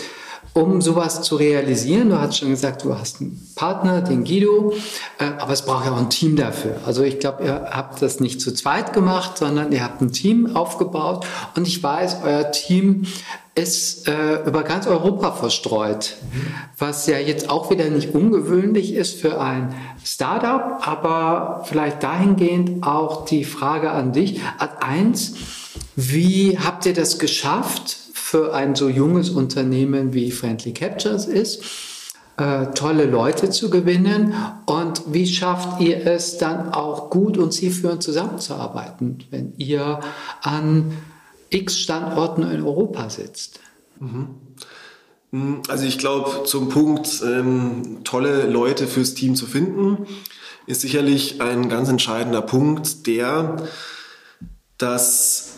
um 0.54 0.82
sowas 0.82 1.22
zu 1.22 1.36
realisieren, 1.36 2.10
du 2.10 2.20
hast 2.20 2.38
schon 2.38 2.50
gesagt, 2.50 2.84
du 2.84 2.98
hast 2.98 3.22
einen 3.22 3.52
Partner, 3.56 4.02
den 4.02 4.24
Guido, 4.24 4.74
äh, 5.20 5.26
aber 5.38 5.54
es 5.54 5.63
braucht 5.63 5.86
ja 5.86 5.92
auch 5.92 5.98
ein 5.98 6.10
Team 6.10 6.36
dafür. 6.36 6.78
Also 6.86 7.04
ich 7.04 7.20
glaube, 7.20 7.44
ihr 7.44 7.70
habt 7.72 8.02
das 8.02 8.20
nicht 8.20 8.42
zu 8.42 8.54
zweit 8.54 8.94
gemacht, 8.94 9.38
sondern 9.38 9.72
ihr 9.72 9.84
habt 9.84 10.02
ein 10.02 10.12
Team 10.12 10.56
aufgebaut 10.56 11.26
und 11.56 11.68
ich 11.68 11.84
weiß, 11.84 12.18
euer 12.24 12.52
Team 12.52 13.06
ist 13.58 14.08
äh, 14.08 14.43
über 14.46 14.63
ganz 14.63 14.86
Europa 14.86 15.32
verstreut, 15.32 16.15
was 16.78 17.08
ja 17.08 17.17
jetzt 17.17 17.50
auch 17.50 17.72
wieder 17.72 17.89
nicht 17.89 18.13
ungewöhnlich 18.13 18.93
ist 18.93 19.20
für 19.20 19.41
ein 19.41 19.74
Startup, 20.04 20.88
aber 20.88 21.63
vielleicht 21.65 22.04
dahingehend 22.04 22.86
auch 22.86 23.26
die 23.26 23.43
Frage 23.43 23.89
an 23.89 24.13
dich. 24.13 24.41
Als 24.60 24.72
eins, 24.80 25.34
wie 25.96 26.60
habt 26.60 26.86
ihr 26.86 26.93
das 26.93 27.17
geschafft, 27.17 27.98
für 28.13 28.54
ein 28.54 28.76
so 28.76 28.89
junges 28.89 29.30
Unternehmen 29.30 30.13
wie 30.13 30.32
Friendly 30.32 30.74
Captures 30.74 31.26
ist, 31.26 31.63
äh, 32.36 32.67
tolle 32.76 33.06
Leute 33.06 33.50
zu 33.50 33.70
gewinnen 33.70 34.34
und 34.65 35.02
wie 35.08 35.26
schafft 35.26 35.80
ihr 35.82 36.06
es 36.06 36.38
dann 36.38 36.74
auch 36.74 37.10
gut 37.10 37.38
und 37.38 37.54
zielführend 37.54 38.04
zusammenzuarbeiten, 38.04 39.24
wenn 39.32 39.54
ihr 39.58 40.02
an 40.41 40.91
x 41.50 41.80
Standorten 41.80 42.44
in 42.44 42.64
Europa 42.64 43.10
sitzt? 43.10 43.60
Mhm. 44.00 45.62
Also 45.68 45.86
ich 45.86 45.98
glaube, 45.98 46.46
zum 46.46 46.70
Punkt, 46.70 47.22
ähm, 47.26 48.00
tolle 48.04 48.48
Leute 48.48 48.88
fürs 48.88 49.14
Team 49.14 49.36
zu 49.36 49.46
finden, 49.46 50.08
ist 50.68 50.82
sicherlich 50.82 51.42
ein 51.42 51.70
ganz 51.70 51.90
entscheidender 51.90 52.42
Punkt, 52.42 53.08
der 53.08 53.68
dass 54.78 55.56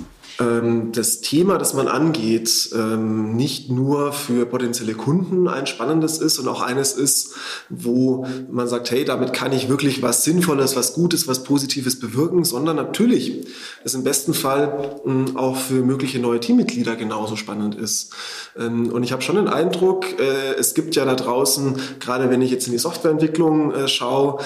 das 0.94 1.20
Thema, 1.22 1.58
das 1.58 1.74
man 1.74 1.88
angeht, 1.88 2.70
ähm, 2.74 3.36
nicht 3.36 3.70
nur 3.70 4.14
für 4.14 4.46
potenzielle 4.46 4.94
Kunden 4.94 5.48
ein 5.48 5.68
spannendes 5.68 6.18
ist 6.20 6.40
und 6.40 6.48
auch 6.48 6.62
eines 6.62 6.94
ist, 6.94 7.36
wo 7.70 8.26
man 8.50 8.68
sagt, 8.68 8.90
hey, 8.92 9.04
damit 9.04 9.34
kann 9.34 9.52
ich 9.52 9.68
wirklich 9.68 10.02
was 10.02 10.24
Sinnvolles, 10.24 10.78
was 10.78 10.94
Gutes, 10.94 11.28
was 11.28 11.44
Positives 11.44 12.00
bewirken, 12.00 12.46
sondern 12.46 12.78
natürlich 12.78 13.48
es 13.84 13.94
im 13.96 14.04
besten 14.04 14.34
Fall 14.34 15.02
ähm, 15.06 15.36
auch 15.36 15.58
für 15.58 15.84
mögliche 15.84 16.20
neue 16.20 16.40
Teammitglieder 16.40 16.96
genauso 16.96 17.36
spannend 17.36 17.76
ist. 17.76 18.14
und 18.56 19.04
ich 19.04 19.12
habe 19.12 19.22
schon 19.22 19.36
den 19.36 19.48
Eindruck, 19.48 20.06
äh, 20.20 20.56
es 20.58 20.74
gibt 20.74 20.96
ja 20.96 21.06
da 21.06 21.16
draußen, 21.16 21.76
gerade 22.00 22.30
wenn 22.30 22.42
ich 22.42 22.52
jetzt 22.52 22.68
in 22.68 22.74
die 22.74 22.80
Softwareentwicklung 22.80 23.74
äh, 23.74 23.88
schaue, 23.88 24.40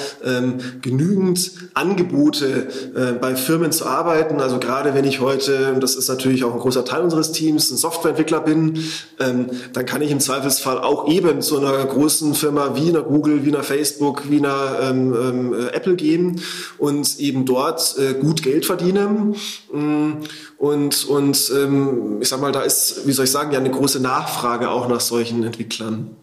genügend 0.81 1.51
Angebote 1.73 2.67
äh, 2.95 3.13
bei 3.13 3.35
Firmen 3.35 3.71
zu 3.71 3.85
arbeiten. 3.85 4.39
Also 4.39 4.59
gerade 4.59 4.93
wenn 4.93 5.05
ich 5.05 5.19
heute, 5.19 5.75
das 5.83 5.95
ist 5.95 6.07
natürlich 6.07 6.43
auch 6.43 6.53
ein 6.53 6.59
großer 6.59 6.85
Teil 6.85 7.03
unseres 7.03 7.31
Teams, 7.31 7.69
ein 7.69 7.77
Softwareentwickler 7.77 8.39
bin, 8.39 8.83
ähm, 9.19 9.49
dann 9.73 9.85
kann 9.85 10.01
ich 10.01 10.09
im 10.09 10.19
Zweifelsfall 10.19 10.79
auch 10.79 11.07
eben 11.07 11.41
zu 11.41 11.59
einer 11.59 11.85
großen 11.85 12.33
Firma 12.33 12.75
wie 12.75 12.89
einer 12.89 13.03
Google, 13.03 13.45
wie 13.45 13.49
einer 13.49 13.63
Facebook, 13.63 14.29
wie 14.29 14.37
einer 14.37 14.79
ähm, 14.81 15.13
ähm, 15.13 15.53
äh, 15.53 15.67
Apple 15.67 15.95
gehen 15.95 16.41
und 16.77 17.19
eben 17.19 17.45
dort 17.45 17.95
äh, 17.99 18.13
gut 18.13 18.41
Geld 18.41 18.65
verdienen. 18.65 19.35
Mm, 19.71 20.13
und, 20.57 21.05
und 21.05 21.51
ähm, 21.55 22.21
ich 22.21 22.29
sag 22.29 22.39
mal, 22.39 22.53
da 22.53 22.61
ist, 22.61 23.05
wie 23.05 23.11
soll 23.11 23.25
ich 23.25 23.31
sagen, 23.31 23.51
ja 23.51 23.59
eine 23.59 23.71
große 23.71 23.99
Nachfrage 23.99 24.69
auch 24.69 24.87
nach 24.87 25.01
solchen 25.01 25.43
Entwicklern. 25.43 26.15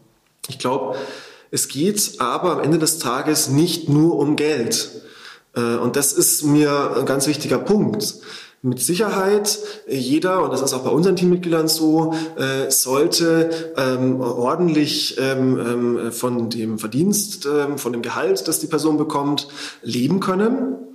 Ich 0.48 0.58
glaube, 0.58 0.96
es 1.50 1.68
geht 1.68 2.14
aber 2.18 2.52
am 2.52 2.60
Ende 2.60 2.78
des 2.78 2.98
Tages 2.98 3.48
nicht 3.48 3.88
nur 3.88 4.16
um 4.18 4.36
Geld. 4.36 5.02
Äh, 5.54 5.76
und 5.76 5.96
das 5.96 6.14
ist 6.14 6.44
mir 6.44 6.96
ein 6.96 7.06
ganz 7.06 7.26
wichtiger 7.26 7.58
Punkt 7.58 8.14
mit 8.62 8.80
Sicherheit 8.80 9.58
jeder, 9.88 10.44
und 10.44 10.52
das 10.52 10.60
ist 10.60 10.74
auch 10.74 10.84
bei 10.84 10.90
unseren 10.90 11.16
Teammitgliedern 11.16 11.68
so, 11.68 12.12
äh, 12.36 12.70
sollte 12.70 13.72
ähm, 13.76 14.20
ordentlich 14.20 15.16
ähm, 15.18 15.58
ähm, 15.58 16.12
von 16.12 16.50
dem 16.50 16.78
Verdienst, 16.78 17.46
ähm, 17.46 17.78
von 17.78 17.92
dem 17.92 18.02
Gehalt, 18.02 18.46
das 18.48 18.60
die 18.60 18.66
Person 18.66 18.98
bekommt, 18.98 19.48
leben 19.82 20.20
können. 20.20 20.89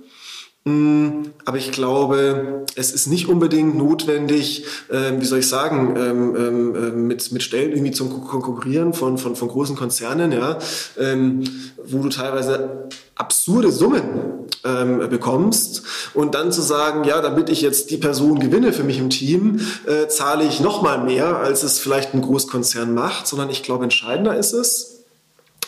Mm, 0.66 1.28
aber 1.44 1.58
ich 1.58 1.70
glaube, 1.70 2.64
es 2.74 2.90
ist 2.90 3.06
nicht 3.06 3.28
unbedingt 3.28 3.76
notwendig, 3.76 4.64
äh, 4.88 5.12
wie 5.16 5.24
soll 5.24 5.38
ich 5.38 5.48
sagen, 5.48 5.94
ähm, 5.96 6.34
ähm, 6.36 6.74
äh, 6.74 6.90
mit, 6.90 7.30
mit 7.30 7.44
Stellen 7.44 7.70
irgendwie 7.70 7.92
zum 7.92 8.26
Konkurrieren 8.26 8.92
von, 8.92 9.16
von, 9.16 9.36
von 9.36 9.46
großen 9.46 9.76
Konzernen, 9.76 10.32
ja, 10.32 10.58
ähm, 10.98 11.44
wo 11.84 12.02
du 12.02 12.08
teilweise 12.08 12.88
absurde 13.14 13.70
Summen 13.70 14.48
ähm, 14.64 15.08
bekommst. 15.08 15.84
Und 16.14 16.34
dann 16.34 16.50
zu 16.50 16.62
sagen, 16.62 17.04
ja, 17.04 17.20
damit 17.22 17.48
ich 17.48 17.62
jetzt 17.62 17.92
die 17.92 17.96
Person 17.96 18.40
gewinne 18.40 18.72
für 18.72 18.82
mich 18.82 18.98
im 18.98 19.08
Team, 19.08 19.60
äh, 19.86 20.08
zahle 20.08 20.42
ich 20.42 20.58
noch 20.58 20.82
mal 20.82 20.98
mehr, 20.98 21.36
als 21.36 21.62
es 21.62 21.78
vielleicht 21.78 22.12
ein 22.12 22.22
Großkonzern 22.22 22.92
macht, 22.92 23.28
sondern 23.28 23.50
ich 23.50 23.62
glaube, 23.62 23.84
entscheidender 23.84 24.36
ist 24.36 24.52
es, 24.52 25.04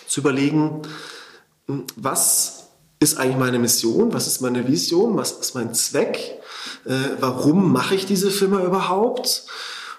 zu 0.08 0.18
überlegen, 0.18 0.82
hm, 1.68 1.84
was 1.94 2.58
ist 3.00 3.18
eigentlich 3.18 3.38
meine 3.38 3.58
Mission, 3.58 4.12
was 4.12 4.26
ist 4.26 4.40
meine 4.40 4.66
Vision, 4.66 5.16
was 5.16 5.32
ist 5.32 5.54
mein 5.54 5.72
Zweck, 5.74 6.40
äh, 6.84 6.92
warum 7.20 7.72
mache 7.72 7.94
ich 7.94 8.06
diese 8.06 8.30
Firma 8.30 8.62
überhaupt 8.64 9.44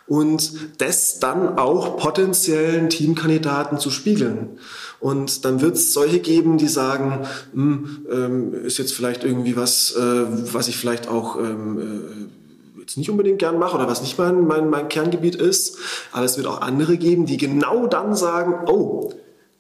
und 0.07 0.53
das 0.79 1.19
dann 1.19 1.57
auch 1.57 1.97
potenziellen 1.97 2.89
Teamkandidaten 2.89 3.77
zu 3.77 3.91
spiegeln. 3.91 4.57
Und 4.99 5.45
dann 5.45 5.61
wird 5.61 5.75
es 5.75 5.93
solche 5.93 6.19
geben, 6.19 6.57
die 6.57 6.67
sagen, 6.67 7.25
hm, 7.53 8.05
ähm, 8.11 8.53
ist 8.65 8.79
jetzt 8.79 8.93
vielleicht 8.93 9.23
irgendwie 9.23 9.55
was, 9.55 9.95
äh, 9.95 10.25
was 10.53 10.67
ich 10.67 10.75
vielleicht 10.75 11.07
auch 11.07 11.37
ähm, 11.37 11.79
äh, 11.79 12.97
nicht 12.97 13.09
unbedingt 13.09 13.39
gern 13.39 13.59
mache 13.59 13.75
oder 13.75 13.87
was 13.87 14.01
nicht 14.01 14.17
mein, 14.17 14.47
mein, 14.47 14.69
mein 14.69 14.89
Kerngebiet 14.89 15.35
ist. 15.35 15.77
Aber 16.11 16.25
es 16.25 16.37
wird 16.37 16.47
auch 16.47 16.61
andere 16.61 16.97
geben, 16.97 17.27
die 17.27 17.37
genau 17.37 17.85
dann 17.87 18.15
sagen, 18.15 18.67
oh, 18.67 19.13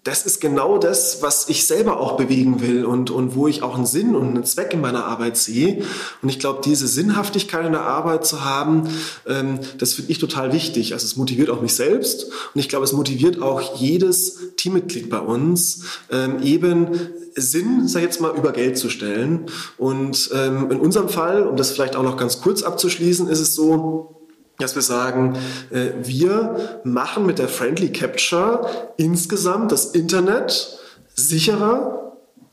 das 0.03 0.25
ist 0.25 0.39
genau 0.39 0.77
das, 0.77 1.21
was 1.21 1.49
ich 1.49 1.67
selber 1.67 1.99
auch 1.99 2.15
bewegen 2.15 2.61
will 2.61 2.85
und, 2.85 3.11
und 3.11 3.35
wo 3.35 3.47
ich 3.47 3.63
auch 3.63 3.75
einen 3.75 3.85
Sinn 3.85 4.15
und 4.15 4.29
einen 4.29 4.45
Zweck 4.45 4.73
in 4.73 4.79
meiner 4.79 5.05
Arbeit 5.05 5.35
sehe. 5.35 5.83
Und 6.21 6.29
ich 6.29 6.39
glaube, 6.39 6.61
diese 6.63 6.87
Sinnhaftigkeit 6.87 7.65
in 7.65 7.73
der 7.73 7.81
Arbeit 7.81 8.25
zu 8.25 8.45
haben, 8.45 8.87
ähm, 9.27 9.59
das 9.77 9.93
finde 9.93 10.11
ich 10.11 10.19
total 10.19 10.53
wichtig. 10.53 10.93
Also 10.93 11.05
es 11.05 11.17
motiviert 11.17 11.49
auch 11.49 11.61
mich 11.61 11.73
selbst 11.73 12.31
und 12.53 12.59
ich 12.59 12.69
glaube, 12.69 12.85
es 12.85 12.93
motiviert 12.93 13.41
auch 13.41 13.77
jedes 13.77 14.55
Teammitglied 14.55 15.09
bei 15.09 15.19
uns, 15.19 15.83
ähm, 16.11 16.41
eben 16.43 16.87
Sinn, 17.35 17.87
sag 17.87 17.99
ich 17.99 18.05
jetzt 18.05 18.21
mal, 18.21 18.35
über 18.35 18.53
Geld 18.53 18.77
zu 18.77 18.89
stellen. 18.89 19.47
Und 19.77 20.29
ähm, 20.33 20.71
in 20.71 20.79
unserem 20.79 21.09
Fall, 21.09 21.45
um 21.45 21.57
das 21.57 21.71
vielleicht 21.71 21.97
auch 21.97 22.03
noch 22.03 22.17
ganz 22.17 22.41
kurz 22.41 22.63
abzuschließen, 22.63 23.27
ist 23.27 23.39
es 23.39 23.53
so, 23.53 24.18
dass 24.59 24.75
wir 24.75 24.81
sagen, 24.81 25.37
äh, 25.71 25.91
wir 26.03 26.81
machen 26.83 27.25
mit 27.25 27.39
der 27.39 27.47
Friendly 27.47 27.91
Capture 27.91 28.93
insgesamt 28.97 29.71
das 29.71 29.85
Internet 29.85 30.77
sicherer, 31.15 31.99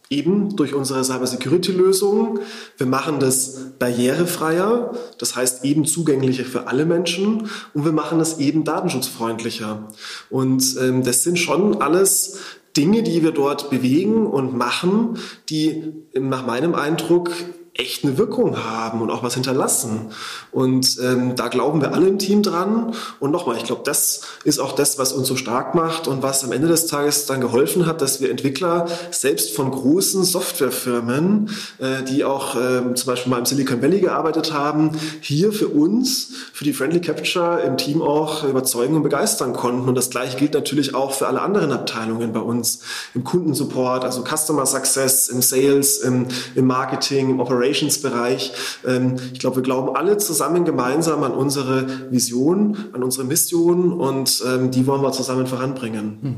eben 0.09 0.55
durch 0.55 0.73
unsere 0.73 1.03
Cybersecurity-Lösungen. 1.03 2.39
Wir 2.77 2.87
machen 2.87 3.19
das 3.19 3.73
barrierefreier, 3.79 4.95
das 5.19 5.35
heißt 5.35 5.65
eben 5.65 5.85
zugänglicher 5.85 6.45
für 6.45 6.69
alle 6.69 6.87
Menschen 6.87 7.49
und 7.75 7.85
wir 7.85 7.93
machen 7.93 8.21
das 8.21 8.39
eben 8.39 8.63
datenschutzfreundlicher. 8.65 9.89
Und 10.31 10.77
ähm, 10.81 11.03
das 11.03 11.25
sind 11.25 11.39
schon 11.39 11.83
alles 11.83 12.39
Dinge, 12.77 13.03
die 13.03 13.23
wir 13.23 13.33
dort 13.33 13.71
bewegen 13.71 14.27
und 14.27 14.57
machen, 14.57 15.19
die 15.49 15.93
nach 16.15 16.47
meinem 16.47 16.75
Eindruck 16.75 17.31
echt 17.79 18.05
eine 18.05 18.17
Wirkung 18.19 18.57
haben 18.65 19.03
und 19.03 19.11
auch 19.11 19.23
was 19.23 19.35
hinterlassen. 19.35 20.11
Und 20.51 20.99
ähm, 21.03 21.37
da 21.37 21.49
glauben 21.49 21.81
wir 21.81 21.93
alle 21.93 22.09
im 22.09 22.19
Team 22.19 22.43
dran. 22.43 22.95
Und 23.21 23.31
nochmal, 23.31 23.57
ich 23.57 23.65
glaube, 23.65 23.83
das 23.85 24.23
ist 24.45 24.59
auch 24.59 24.73
das, 24.73 24.99
was 24.99 25.13
uns 25.13 25.29
so 25.29 25.37
stark 25.37 25.75
macht 25.75 26.09
und 26.09 26.23
was 26.23 26.45
am 26.45 26.53
Ende 26.53 26.69
des 26.69 26.87
Tages 26.87 27.27
dann 27.27 27.41
geholfen 27.41 27.87
hat, 27.87 28.01
dass 28.01 28.21
wir 28.21 28.31
Entwickler 28.31 28.87
selbst 29.11 29.55
von 29.55 29.71
großen 29.71 30.25
Softwarefirmen, 30.25 31.51
äh, 31.79 32.03
die 32.05 32.25
auch 32.25 32.57
äh, 32.57 32.95
zum 32.95 33.07
Beispiel 33.07 33.31
mal 33.31 33.39
im 33.39 33.47
Silicon 33.47 33.83
Valley 33.83 34.01
gearbeitet 34.01 34.53
haben, 34.53 34.93
hier 35.21 35.53
für 35.53 35.69
uns, 35.69 36.31
für 36.53 36.65
die 36.65 36.73
Friendly 36.73 37.01
Capture 37.01 37.61
im 37.61 37.77
Team 37.77 38.01
auch 38.01 38.45
überzeugen 38.45 38.97
und 38.97 39.03
begeistern 39.03 39.53
konnten. 39.53 39.89
Und 39.89 39.95
das 39.95 40.11
gleiche 40.11 40.39
gilt 40.39 40.55
natürlich 40.55 40.95
auch 40.95 41.13
für 41.13 41.27
alle 41.27 41.43
anderen 41.43 41.73
Abteilungen 41.73 42.33
bei 42.33 42.41
uns 42.41 42.81
im 43.15 43.25
Kundensupport, 43.25 44.05
also 44.05 44.25
Customer 44.25 44.65
Success, 44.65 45.29
im 45.29 45.43
Sales, 45.43 45.99
im, 45.99 46.27
im 46.55 46.67
Marketing, 46.67 47.31
im 47.31 47.41
Operation 47.41 47.66
Operations-Bereich. 47.67 48.53
Ähm, 48.87 49.17
ich 49.33 49.41
glaube, 49.41 49.57
wir 49.57 49.63
glauben 49.63 49.95
alle 49.97 50.17
zusammen 50.19 50.65
gemeinsam 50.65 51.23
an 51.23 51.33
unsere 51.33 52.11
Vision, 52.11 52.77
an 52.93 53.03
unsere 53.03 53.25
Mission 53.25 53.93
und 53.93 54.43
ähm, 54.47 54.71
die 54.71 54.87
wollen 54.87 55.03
wir 55.03 55.13
zusammen 55.13 55.47
voranbringen. 55.47 56.19
Mhm. 56.23 56.37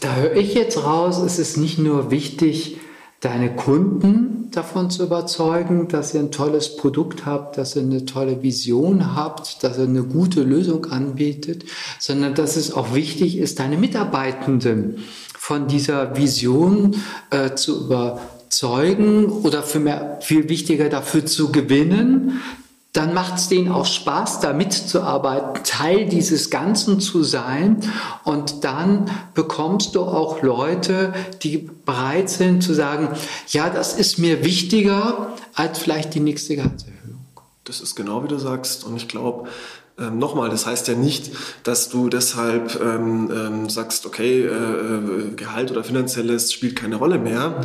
Da 0.00 0.14
höre 0.16 0.36
ich 0.36 0.54
jetzt 0.54 0.82
raus, 0.84 1.18
es 1.18 1.38
ist 1.38 1.56
nicht 1.56 1.78
nur 1.78 2.10
wichtig, 2.10 2.78
deine 3.20 3.54
Kunden 3.54 4.48
davon 4.50 4.90
zu 4.90 5.04
überzeugen, 5.04 5.86
dass 5.86 6.12
ihr 6.12 6.20
ein 6.20 6.32
tolles 6.32 6.76
Produkt 6.76 7.24
habt, 7.24 7.56
dass 7.56 7.76
ihr 7.76 7.82
eine 7.82 8.04
tolle 8.04 8.42
Vision 8.42 9.14
habt, 9.14 9.62
dass 9.62 9.78
ihr 9.78 9.84
eine 9.84 10.02
gute 10.02 10.42
Lösung 10.42 10.86
anbietet, 10.86 11.64
sondern 12.00 12.34
dass 12.34 12.56
es 12.56 12.74
auch 12.74 12.94
wichtig 12.94 13.38
ist, 13.38 13.60
deine 13.60 13.78
Mitarbeitenden 13.78 15.04
von 15.38 15.68
dieser 15.68 16.16
Vision 16.16 16.96
äh, 17.30 17.54
zu 17.54 17.84
überzeugen 17.84 18.41
überzeugen 18.52 19.26
oder 19.26 19.62
für 19.62 19.80
mehr, 19.80 20.18
viel 20.20 20.48
wichtiger 20.48 20.90
dafür 20.90 21.24
zu 21.24 21.50
gewinnen, 21.50 22.42
dann 22.92 23.14
macht 23.14 23.36
es 23.36 23.48
denen 23.48 23.72
auch 23.72 23.86
Spaß, 23.86 24.40
da 24.40 24.52
mitzuarbeiten, 24.52 25.64
Teil 25.64 26.06
dieses 26.06 26.50
Ganzen 26.50 27.00
zu 27.00 27.22
sein. 27.22 27.78
Und 28.24 28.64
dann 28.64 29.10
bekommst 29.32 29.94
du 29.94 30.02
auch 30.02 30.42
Leute, 30.42 31.14
die 31.42 31.70
bereit 31.86 32.28
sind 32.28 32.62
zu 32.62 32.74
sagen, 32.74 33.08
ja, 33.48 33.70
das 33.70 33.94
ist 33.94 34.18
mir 34.18 34.44
wichtiger 34.44 35.34
als 35.54 35.78
vielleicht 35.78 36.12
die 36.12 36.20
nächste 36.20 36.56
Gehaltserhöhung. 36.56 37.24
Das 37.64 37.80
ist 37.80 37.94
genau 37.94 38.22
wie 38.24 38.28
du 38.28 38.38
sagst. 38.38 38.84
Und 38.84 38.96
ich 38.96 39.08
glaube, 39.08 39.48
ähm, 40.02 40.18
Nochmal, 40.18 40.50
das 40.50 40.66
heißt 40.66 40.88
ja 40.88 40.94
nicht, 40.94 41.30
dass 41.62 41.88
du 41.88 42.08
deshalb 42.08 42.80
ähm, 42.80 43.30
ähm, 43.32 43.68
sagst, 43.68 44.06
okay, 44.06 44.42
äh, 44.42 44.46
äh, 44.46 45.34
Gehalt 45.36 45.70
oder 45.70 45.84
finanzielles 45.84 46.52
spielt 46.52 46.76
keine 46.76 46.96
Rolle 46.96 47.18
mehr. 47.18 47.60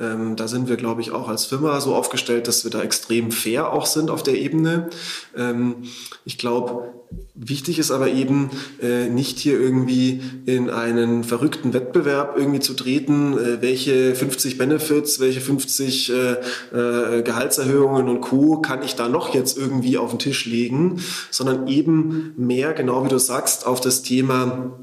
Ähm, 0.00 0.36
da 0.36 0.48
sind 0.48 0.68
wir, 0.68 0.76
glaube 0.76 1.00
ich, 1.00 1.10
auch 1.10 1.28
als 1.28 1.46
Firma 1.46 1.80
so 1.80 1.94
aufgestellt, 1.94 2.48
dass 2.48 2.64
wir 2.64 2.70
da 2.70 2.82
extrem 2.82 3.30
fair 3.30 3.72
auch 3.72 3.86
sind 3.86 4.10
auf 4.10 4.22
der 4.22 4.34
Ebene. 4.34 4.90
Ähm, 5.36 5.76
ich 6.24 6.38
glaube, 6.38 6.92
Wichtig 7.34 7.78
ist 7.78 7.90
aber 7.90 8.08
eben 8.08 8.50
äh, 8.82 9.08
nicht 9.08 9.38
hier 9.38 9.58
irgendwie 9.58 10.20
in 10.44 10.68
einen 10.68 11.24
verrückten 11.24 11.72
Wettbewerb 11.72 12.34
irgendwie 12.36 12.60
zu 12.60 12.74
treten, 12.74 13.38
äh, 13.38 13.62
welche 13.62 14.14
50 14.14 14.58
Benefits, 14.58 15.18
welche 15.18 15.40
50 15.40 16.12
äh, 16.12 16.32
äh, 16.72 17.22
Gehaltserhöhungen 17.22 18.08
und 18.10 18.20
Co. 18.20 18.60
kann 18.60 18.82
ich 18.82 18.96
da 18.96 19.08
noch 19.08 19.34
jetzt 19.34 19.56
irgendwie 19.56 19.96
auf 19.96 20.10
den 20.10 20.18
Tisch 20.18 20.44
legen, 20.44 21.00
sondern 21.30 21.68
eben 21.68 21.81
mehr, 21.86 22.72
genau 22.72 23.04
wie 23.04 23.08
du 23.08 23.18
sagst, 23.18 23.66
auf 23.66 23.80
das 23.80 24.02
Thema 24.02 24.78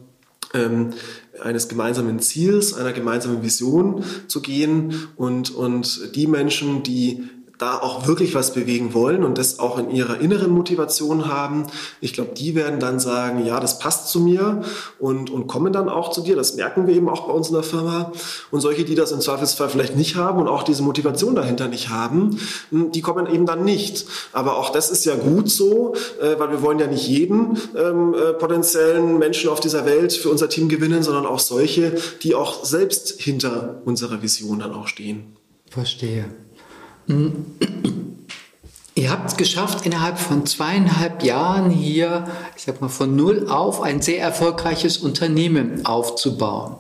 ähm, 0.54 0.94
eines 1.42 1.68
gemeinsamen 1.68 2.20
Ziels, 2.20 2.74
einer 2.74 2.94
gemeinsamen 2.94 3.44
Vision 3.44 4.04
zu 4.28 4.42
gehen 4.42 5.08
und, 5.16 5.52
und 5.52 6.16
die 6.16 6.28
Menschen, 6.28 6.84
die 6.84 7.24
da 7.60 7.78
auch 7.78 8.08
wirklich 8.08 8.34
was 8.36 8.54
bewegen 8.54 8.94
wollen 8.94 9.26
und 9.26 9.38
das 9.38 9.60
auch 9.60 9.78
in 9.78 9.92
ihrer 9.92 10.22
inneren 10.22 10.50
Motivation 10.50 11.28
haben. 11.28 11.68
Ich 12.00 12.14
glaube, 12.14 12.32
die 12.34 12.56
werden 12.56 12.80
dann 12.80 13.02
sagen, 13.02 13.46
ja, 13.46 13.60
das 13.60 13.80
passt 13.80 14.08
zu 14.08 14.22
mir 14.22 14.62
und, 14.98 15.30
und 15.30 15.48
kommen 15.48 15.74
dann 15.74 15.90
auch 15.90 16.10
zu 16.12 16.22
dir. 16.22 16.38
Das 16.38 16.56
merken 16.56 16.88
wir 16.88 16.96
eben 16.96 17.10
auch 17.10 17.28
bei 17.28 17.34
uns 17.34 17.50
in 17.50 17.56
der 17.56 17.64
Firma. 17.64 18.14
Und 18.50 18.62
solche, 18.62 18.86
die 18.86 18.96
das 18.96 19.12
im 19.12 19.20
Zweifelsfall 19.20 19.68
vielleicht 19.68 19.98
nicht 19.98 20.16
haben 20.16 20.40
und 20.40 20.48
auch 20.48 20.64
diese 20.64 20.84
Motivation 20.84 21.36
dahinter 21.36 21.68
nicht 21.68 21.90
haben, 21.90 22.40
hm, 22.72 22.94
die 22.94 23.02
kommen 23.02 23.28
eben 23.28 23.46
dann 23.46 23.66
nicht. 23.66 24.06
Aber 24.32 24.56
auch 24.56 24.70
das 24.70 24.90
ist 24.90 25.04
ja 25.04 25.16
gut 25.16 25.50
so, 25.52 25.96
äh, 26.22 26.40
weil 26.40 26.52
wir 26.52 26.62
wollen 26.62 26.80
ja 26.80 26.88
nicht 26.88 27.10
jeden 27.10 27.58
ähm, 27.76 28.14
äh, 28.14 28.32
potenziellen 28.34 29.20
Menschen 29.20 29.50
auf 29.50 29.60
dieser 29.60 29.86
Welt 29.86 30.14
für 30.14 30.30
unser 30.30 30.48
Team 30.48 30.70
gewinnen, 30.70 31.04
sondern 31.04 31.26
auch 31.26 31.40
solche, 31.40 31.98
die 32.24 32.36
auch 32.36 32.64
selbst 32.64 33.20
hinter 33.20 33.82
unserer 33.84 34.22
Vision 34.22 34.60
dann 34.60 34.72
auch 34.72 34.88
stehen. 34.88 35.36
Verstehe. 35.70 36.26
Ihr 38.96 39.10
habt 39.10 39.32
es 39.32 39.38
geschafft, 39.38 39.86
innerhalb 39.86 40.20
von 40.20 40.46
zweieinhalb 40.46 41.24
Jahren 41.24 41.72
hier, 41.72 42.28
ich 42.56 42.64
sag 42.64 42.82
mal, 42.82 42.90
von 42.90 43.16
null 43.16 43.48
auf 43.50 43.82
ein 43.82 44.02
sehr 44.02 44.22
erfolgreiches 44.22 44.98
Unternehmen 44.98 45.86
aufzubauen. 45.86 46.76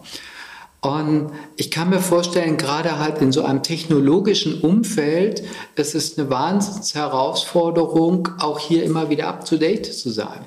Und 0.81 1.31
ich 1.57 1.71
kann 1.71 1.89
mir 1.89 1.99
vorstellen, 1.99 2.57
gerade 2.57 2.99
halt 2.99 3.21
in 3.21 3.31
so 3.31 3.43
einem 3.43 3.63
technologischen 3.63 4.61
Umfeld, 4.61 5.43
es 5.75 5.95
ist 5.95 6.19
eine 6.19 6.29
Wahnsinnsherausforderung, 6.29 8.29
auch 8.39 8.59
hier 8.59 8.83
immer 8.83 9.09
wieder 9.09 9.27
up 9.27 9.45
to 9.45 9.57
date 9.57 9.85
zu 9.85 10.09
sein. 10.09 10.39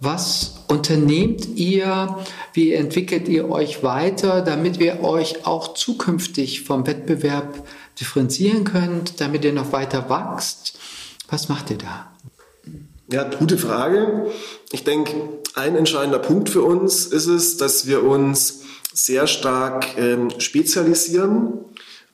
Was 0.00 0.60
unternehmt 0.68 1.56
ihr? 1.56 2.18
Wie 2.52 2.72
entwickelt 2.72 3.28
ihr 3.28 3.50
euch 3.50 3.82
weiter, 3.82 4.42
damit 4.42 4.78
ihr 4.78 5.02
euch 5.02 5.44
auch 5.44 5.74
zukünftig 5.74 6.62
vom 6.62 6.86
Wettbewerb 6.86 7.66
differenzieren 8.00 8.64
könnt, 8.64 9.20
damit 9.20 9.44
ihr 9.44 9.52
noch 9.52 9.72
weiter 9.72 10.08
wächst? 10.08 10.78
Was 11.28 11.48
macht 11.48 11.70
ihr 11.70 11.78
da? 11.78 12.12
Ja, 13.10 13.24
gute 13.24 13.56
Frage. 13.56 14.26
Ich 14.70 14.84
denke, 14.84 15.14
ein 15.54 15.76
entscheidender 15.76 16.18
Punkt 16.18 16.50
für 16.50 16.62
uns 16.62 17.06
ist 17.06 17.26
es, 17.26 17.56
dass 17.56 17.86
wir 17.86 18.04
uns 18.04 18.60
sehr 18.92 19.26
stark 19.26 19.96
ähm, 19.96 20.28
spezialisieren 20.38 21.54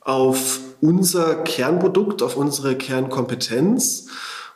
auf 0.00 0.60
unser 0.80 1.34
Kernprodukt, 1.42 2.22
auf 2.22 2.36
unsere 2.36 2.76
Kernkompetenz. 2.76 4.06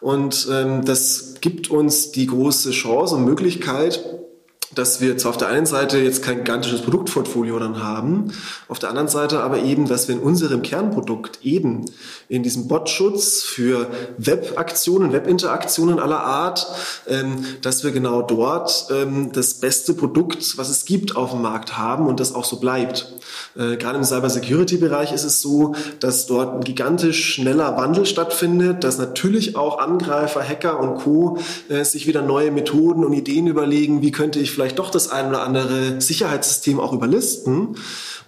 Und 0.01 0.47
ähm, 0.51 0.85
das 0.85 1.35
gibt 1.41 1.71
uns 1.71 2.13
die 2.13 2.27
große 2.27 2.71
Chance 2.71 3.17
und 3.17 3.25
Möglichkeit, 3.25 4.05
dass 4.79 5.01
wir 5.01 5.19
zwar 5.19 5.31
auf 5.31 5.37
der 5.37 5.49
einen 5.49 5.67
Seite 5.67 5.99
jetzt 5.99 6.23
kein 6.23 6.39
gigantisches 6.39 6.83
Produktportfolio 6.83 7.59
dann 7.59 7.83
haben, 7.83 8.33
auf 8.69 8.79
der 8.79 8.91
anderen 8.91 9.09
Seite 9.09 9.41
aber 9.41 9.59
eben, 9.59 9.89
dass 9.89 10.07
wir 10.07 10.15
in 10.15 10.21
unserem 10.21 10.63
Kernprodukt 10.63 11.41
eben 11.43 11.87
in 12.29 12.43
diesem 12.45 12.69
Botschutz 12.69 13.43
für 13.43 13.91
Webaktionen, 14.19 15.13
Webinteraktionen 15.13 15.99
aller 15.99 16.21
Art, 16.21 16.67
ähm, 17.09 17.45
dass 17.63 17.83
wir 17.83 17.91
genau 17.91 18.23
dort 18.23 18.87
ähm, 18.91 19.33
das 19.33 19.55
beste 19.55 19.95
Produkt, 19.95 20.57
was 20.59 20.69
es 20.69 20.85
gibt, 20.85 21.17
auf 21.17 21.33
dem 21.33 21.43
Markt 21.43 21.77
haben 21.77 22.07
und 22.07 22.21
das 22.21 22.35
auch 22.35 22.45
so 22.45 22.61
bleibt. 22.61 23.13
Äh, 23.57 23.77
gerade 23.77 23.99
im 23.99 24.05
Cybersecurity-Bereich 24.05 25.13
ist 25.13 25.25
es 25.25 25.41
so, 25.41 25.75
dass 26.01 26.27
dort 26.27 26.55
ein 26.55 26.65
gigantisch 26.65 27.35
schneller 27.35 27.77
Wandel 27.77 28.07
stattfindet, 28.07 28.85
dass 28.85 28.99
natürlich 28.99 29.57
auch 29.57 29.79
Angreifer, 29.79 30.47
Hacker 30.47 30.79
und 30.81 30.99
Co. 30.99 31.39
Äh, 31.69 31.85
sich 31.85 32.07
wieder 32.07 32.23
neue 32.23 32.51
Methoden 32.51 33.05
und 33.05 33.13
Ideen 33.13 33.47
überlegen, 33.47 34.03
wie 34.03 34.13
könnte 34.13 34.39
ich 34.39 34.51
vielleicht 34.51 34.68
doch 34.75 34.91
das 34.91 35.11
ein 35.11 35.29
oder 35.29 35.43
andere 35.43 36.01
Sicherheitssystem 36.01 36.81
auch 36.81 36.93
überlisten. 36.93 37.77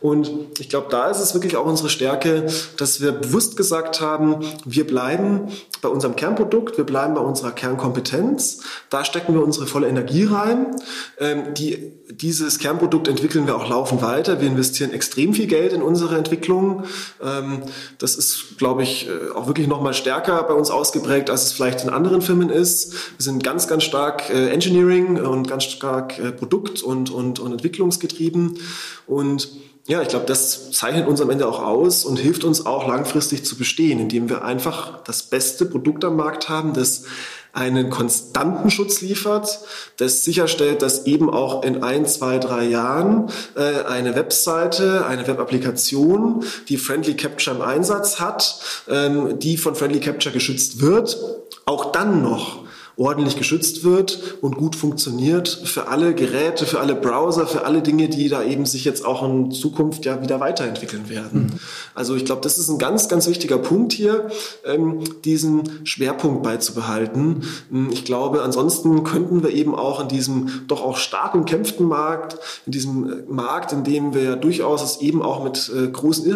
Und 0.01 0.59
ich 0.59 0.71
glaube, 0.71 0.87
da 0.91 1.11
ist 1.11 1.21
es 1.21 1.35
wirklich 1.35 1.57
auch 1.57 1.67
unsere 1.67 1.91
Stärke, 1.91 2.47
dass 2.79 3.03
wir 3.03 3.13
bewusst 3.13 3.59
gesagt 3.59 4.01
haben, 4.01 4.37
wir 4.65 4.87
bleiben 4.87 5.49
bei 5.83 5.91
unserem 5.91 6.17
Kernprodukt, 6.17 6.79
wir 6.79 6.85
bleiben 6.85 7.15
bei 7.15 7.21
unserer 7.21 7.53
Kernkompetenz. 7.53 8.63
Da 8.89 9.05
stecken 9.05 9.35
wir 9.35 9.43
unsere 9.43 9.67
volle 9.67 9.89
Energie 9.89 10.25
rein. 10.25 10.75
Ähm, 11.19 11.53
die, 11.55 11.93
dieses 12.11 12.59
Kernprodukt 12.59 13.09
entwickeln 13.09 13.47
wir 13.47 13.57
auch 13.57 13.69
laufend 13.69 14.01
weiter. 14.01 14.41
Wir 14.41 14.49
investieren 14.49 14.93
extrem 14.93 15.35
viel 15.35 15.47
Geld 15.47 15.75
in 15.75 15.83
unsere 15.83 16.17
Entwicklung. 16.17 16.85
Ähm, 17.23 17.63
das 17.99 18.17
ist, 18.17 18.57
glaube 18.57 18.83
ich, 18.83 19.07
äh, 19.07 19.35
auch 19.35 19.49
wirklich 19.49 19.69
noch 19.69 19.83
mal 19.83 19.95
stärker 19.95 20.43
bei 20.45 20.55
uns 20.55 20.71
ausgeprägt, 20.71 21.29
als 21.29 21.45
es 21.45 21.53
vielleicht 21.53 21.85
in 21.85 21.91
anderen 21.91 22.23
Firmen 22.23 22.49
ist. 22.49 22.93
Wir 22.93 23.25
sind 23.25 23.45
ganz, 23.45 23.69
ganz 23.69 23.85
stark 23.85 24.31
äh, 24.31 24.49
Engineering 24.49 25.21
und 25.21 25.47
ganz 25.47 25.65
stark 25.65 26.19
äh, 26.19 26.30
Produkt- 26.33 26.83
und, 26.83 27.11
und, 27.11 27.39
und 27.39 27.53
entwicklungsgetrieben. 27.53 28.59
Und 29.07 29.49
ja, 29.87 30.03
ich 30.03 30.09
glaube, 30.09 30.27
das 30.27 30.71
zeichnet 30.73 31.09
uns 31.09 31.21
am 31.21 31.31
Ende 31.31 31.49
auch 31.49 31.61
aus 31.61 32.05
und 32.05 32.19
hilft 32.19 32.45
uns 32.45 32.67
auch 32.67 32.87
langfristig 32.87 33.45
zu 33.45 33.57
bestehen, 33.57 33.99
indem 33.99 34.29
wir 34.29 34.45
einfach 34.45 35.03
das 35.05 35.25
beste 35.25 35.67
Produkt 35.67 36.05
am 36.05 36.17
Markt 36.17 36.49
haben, 36.49 36.75
das 36.75 37.05
einen 37.53 37.91
konstanten 37.91 38.71
Schutz 38.71 39.01
liefert, 39.01 39.59
das 39.97 40.25
sicherstellt, 40.25 40.83
dass 40.83 41.07
eben 41.07 41.29
auch 41.29 41.65
in 41.65 41.83
ein, 41.83 42.07
zwei, 42.07 42.39
drei 42.39 42.65
Jahren 42.65 43.29
äh, 43.57 43.83
eine 43.85 44.15
Webseite, 44.15 45.07
eine 45.07 45.27
Webapplikation, 45.27 46.45
die 46.69 46.77
Friendly 46.77 47.17
Capture 47.17 47.57
im 47.57 47.63
Einsatz 47.63 48.21
hat, 48.21 48.61
ähm, 48.89 49.39
die 49.41 49.57
von 49.57 49.75
Friendly 49.75 50.01
Capture 50.01 50.33
geschützt 50.33 50.81
wird, 50.81 51.19
auch 51.67 51.91
dann 51.91 52.23
noch 52.23 52.65
ordentlich 53.01 53.37
geschützt 53.37 53.83
wird 53.83 54.37
und 54.43 54.59
gut 54.59 54.77
funktioniert 54.77 55.49
für 55.49 55.89
alle 55.89 56.15
Geräte, 56.15 56.67
für 56.67 56.81
alle 56.81 56.95
Browser, 56.95 57.47
für 57.47 57.65
alle 57.65 57.81
Dinge, 57.81 58.11
die 58.11 58.29
da 58.29 58.43
eben 58.43 58.67
sich 58.67 58.85
jetzt 58.85 59.07
auch 59.07 59.27
in 59.27 59.51
Zukunft 59.53 60.05
ja 60.05 60.23
wieder 60.23 60.39
weiterentwickeln 60.39 61.09
werden. 61.09 61.45
Mhm. 61.45 61.51
Also 61.95 62.15
ich 62.15 62.27
glaube, 62.27 62.43
das 62.43 62.59
ist 62.59 62.69
ein 62.69 62.77
ganz, 62.77 63.09
ganz 63.09 63.27
wichtiger 63.27 63.57
Punkt 63.57 63.95
hier, 63.95 64.29
ähm, 64.67 65.01
diesen 65.25 65.87
Schwerpunkt 65.87 66.43
beizubehalten. 66.43 67.45
Ähm, 67.73 67.89
ich 67.91 68.05
glaube, 68.05 68.43
ansonsten 68.43 69.03
könnten 69.03 69.43
wir 69.43 69.51
eben 69.51 69.75
auch 69.75 70.01
in 70.01 70.09
diesem 70.09 70.67
doch 70.69 70.83
auch 70.83 70.99
stark 70.99 71.35
umkämpften 71.35 71.89
Markt, 71.89 72.37
in 72.67 72.73
diesem 72.73 73.11
äh, 73.11 73.23
Markt, 73.29 73.73
in 73.73 73.83
dem 73.83 74.13
wir 74.13 74.23
ja 74.25 74.37
durchaus 74.37 74.83
es 74.83 75.01
eben 75.01 75.23
auch 75.23 75.43
mit 75.43 75.73
äh, 75.75 75.89
großen 75.89 76.27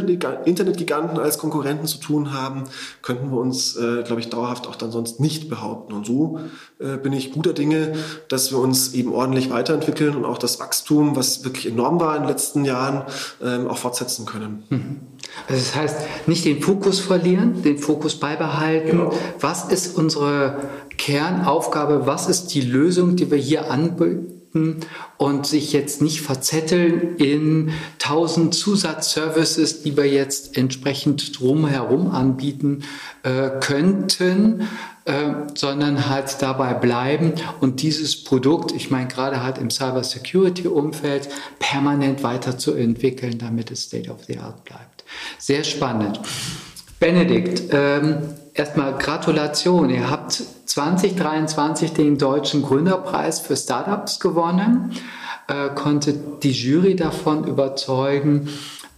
Internetgiganten 0.46 1.18
als 1.18 1.37
Konkurrenten 1.37 1.87
zu 1.87 1.98
tun 1.98 2.33
haben, 2.33 2.64
könnten 3.03 3.31
wir 3.31 3.38
uns, 3.38 3.77
äh, 3.77 4.03
glaube 4.03 4.22
ich, 4.22 4.31
dauerhaft 4.31 4.66
auch 4.66 4.77
dann 4.77 4.90
sonst 4.90 5.20
nicht 5.20 5.50
behaupten. 5.50 5.92
Und 5.92 6.07
so 6.07 6.40
äh, 6.79 6.97
bin 6.97 7.12
ich 7.12 7.33
guter 7.33 7.53
Dinge, 7.53 7.95
dass 8.29 8.51
wir 8.51 8.59
uns 8.59 8.95
eben 8.95 9.12
ordentlich 9.12 9.51
weiterentwickeln 9.51 10.17
und 10.17 10.25
auch 10.25 10.38
das 10.38 10.61
Wachstum, 10.61 11.17
was 11.17 11.45
wirklich 11.45 11.67
enorm 11.67 12.01
war 12.01 12.17
in 12.17 12.23
den 12.23 12.29
letzten 12.29 12.64
Jahren, 12.64 13.03
ähm, 13.43 13.69
auch 13.69 13.79
fortsetzen 13.79 14.27
können. 14.27 14.64
Mhm. 14.71 15.01
Also 15.49 15.61
das 15.61 15.75
heißt, 15.75 15.97
nicht 16.27 16.45
den 16.45 16.61
Fokus 16.61 17.01
verlieren, 17.01 17.62
den 17.62 17.79
Fokus 17.79 18.19
beibehalten. 18.19 18.90
Genau. 18.90 19.12
Was 19.40 19.64
ist 19.64 19.97
unsere 19.97 20.59
Kernaufgabe? 20.97 22.07
Was 22.07 22.29
ist 22.29 22.49
die 22.49 22.61
Lösung, 22.61 23.17
die 23.17 23.31
wir 23.31 23.38
hier 23.38 23.71
anbieten? 23.71 24.34
Und 25.19 25.47
sich 25.47 25.73
jetzt 25.73 26.01
nicht 26.01 26.21
verzetteln 26.21 27.17
in 27.17 27.73
tausend 27.99 28.55
Zusatzservices, 28.55 29.83
die 29.83 29.97
wir 29.97 30.07
jetzt 30.07 30.57
entsprechend 30.57 31.38
drumherum 31.38 32.11
anbieten 32.11 32.85
äh, 33.23 33.51
könnten, 33.61 34.69
äh, 35.07 35.33
sondern 35.55 36.09
halt 36.09 36.37
dabei 36.40 36.73
bleiben 36.75 37.35
und 37.61 37.83
dieses 37.83 38.25
Produkt, 38.25 38.73
ich 38.73 38.90
meine 38.90 39.09
gerade 39.09 39.43
halt 39.43 39.59
im 39.59 39.71
Cyber 39.71 40.05
Security 40.05 40.69
Umfeld, 40.69 41.29
permanent 41.59 42.23
weiterzuentwickeln, 42.23 43.38
damit 43.38 43.71
es 43.71 43.83
State 43.83 44.11
of 44.11 44.25
the 44.25 44.38
Art 44.38 44.64
bleibt. 44.64 45.05
Sehr 45.38 45.64
spannend. 45.64 46.21
Benedikt, 47.01 47.64
ähm, 47.71 48.35
erstmal 48.55 48.97
Gratulation. 48.97 49.90
Ihr 49.90 50.11
habt 50.11 50.43
2023 50.67 51.93
den 51.93 52.17
Deutschen 52.17 52.62
Gründerpreis 52.62 53.40
für 53.40 53.57
Startups 53.57 54.21
gewonnen, 54.21 54.93
äh, 55.49 55.69
konntet 55.75 56.43
die 56.43 56.53
Jury 56.53 56.97
davon 56.97 57.45
überzeugen, 57.47 58.49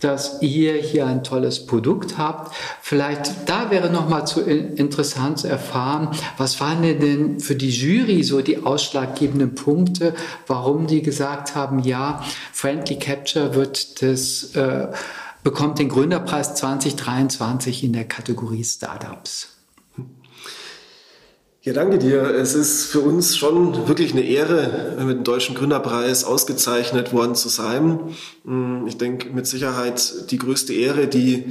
dass 0.01 0.43
ihr 0.43 0.75
hier 0.75 1.07
ein 1.07 1.25
tolles 1.25 1.65
Produkt 1.67 2.19
habt. 2.19 2.55
Vielleicht 2.83 3.49
da 3.49 3.71
wäre 3.71 3.89
noch 3.91 4.11
mal 4.11 4.27
zu 4.27 4.43
interessant 4.43 5.39
zu 5.39 5.49
erfahren, 5.49 6.09
was 6.37 6.61
waren 6.61 6.83
denn 6.83 7.41
für 7.41 7.55
die 7.55 7.71
Jury 7.71 8.23
so 8.23 8.43
die 8.43 8.65
ausschlaggebenden 8.65 9.55
Punkte, 9.55 10.15
warum 10.47 10.87
die 10.87 11.01
gesagt 11.01 11.55
haben, 11.55 11.79
ja, 11.79 12.23
Friendly 12.53 12.99
Capture 12.99 13.55
wird 13.55 14.03
das 14.03 14.55
äh, 14.55 14.89
bekommt 15.47 15.79
den 15.79 15.89
Gründerpreis 15.89 16.57
2023 16.57 17.85
in 17.85 17.93
der 17.93 18.05
Kategorie 18.05 18.65
Startups. 18.65 19.51
Ja, 21.63 21.73
danke 21.73 21.99
dir. 21.99 22.23
Es 22.35 22.55
ist 22.55 22.87
für 22.87 22.99
uns 22.99 23.37
schon 23.37 23.87
wirklich 23.87 24.11
eine 24.11 24.23
Ehre, 24.23 24.97
mit 24.99 25.19
dem 25.19 25.23
Deutschen 25.23 25.55
Gründerpreis 25.55 26.25
ausgezeichnet 26.25 27.13
worden 27.13 27.37
zu 27.37 27.49
sein. 27.49 28.01
Hm, 28.45 28.89
ich 28.89 28.99
denke 28.99 29.31
mit 29.31 29.47
Sicherheit 29.47 30.33
die 30.33 30.39
größte 30.39 30.75
Ehre, 30.75 31.07
die 31.07 31.45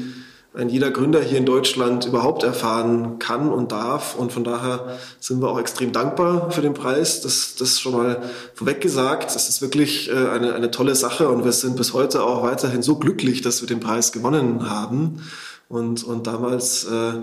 ein 0.58 0.70
jeder 0.70 0.92
Gründer 0.92 1.22
hier 1.22 1.38
in 1.38 1.46
Deutschland 1.46 2.06
überhaupt 2.06 2.44
erfahren 2.44 3.20
kann 3.20 3.52
und 3.52 3.72
darf. 3.72 4.16
Und 4.16 4.32
von 4.32 4.44
daher 4.44 4.98
sind 5.20 5.42
wir 5.42 5.50
auch 5.50 5.60
extrem 5.60 5.92
dankbar 5.92 6.52
für 6.52 6.62
den 6.62 6.74
Preis. 6.74 7.22
Das, 7.22 7.56
das 7.56 7.80
schon 7.80 7.94
mal 7.94 8.24
vorweg 8.54 8.82
gesagt. 8.82 9.36
Es 9.36 9.50
ist 9.50 9.62
wirklich 9.62 10.10
äh, 10.10 10.14
eine, 10.14 10.54
eine 10.54 10.72
tolle 10.72 10.96
Sache 10.96 11.30
und 11.30 11.44
wir 11.44 11.52
sind 11.52 11.76
bis 11.76 11.94
heute 11.94 12.24
auch 12.24 12.44
weiterhin 12.44 12.82
so 12.82 12.96
glücklich, 12.96 13.42
dass 13.42 13.62
wir 13.62 13.68
den 13.68 13.80
Preis 13.80 14.12
gewonnen 14.12 14.70
haben. 14.70 15.22
Und, 15.68 16.04
und 16.04 16.28
damals 16.28 16.86
äh, 16.86 17.14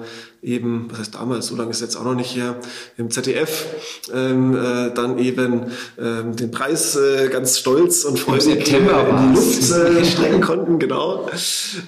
eben, 0.42 0.88
was 0.90 0.98
heißt 0.98 1.14
damals, 1.14 1.46
so 1.46 1.54
lange 1.54 1.70
ist 1.70 1.80
jetzt 1.80 1.96
auch 1.96 2.02
noch 2.02 2.16
nicht 2.16 2.34
her, 2.34 2.56
im 2.96 3.08
ZDF 3.10 3.66
ähm, 4.12 4.56
äh, 4.56 4.92
dann 4.92 5.18
eben 5.18 5.70
ähm, 5.96 6.34
den 6.34 6.50
Preis 6.50 6.96
äh, 6.96 7.28
ganz 7.28 7.58
stolz 7.58 8.04
und 8.04 8.18
freudig 8.18 8.72
in 8.72 8.84
die 8.84 9.34
Luft 9.34 9.70
äh, 9.70 10.04
strecken 10.04 10.40
konnten, 10.40 10.78
genau. 10.80 11.30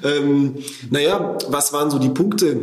Ähm, 0.04 0.54
naja, 0.90 1.36
was 1.48 1.72
waren 1.72 1.90
so 1.90 1.98
die 1.98 2.10
Punkte, 2.10 2.56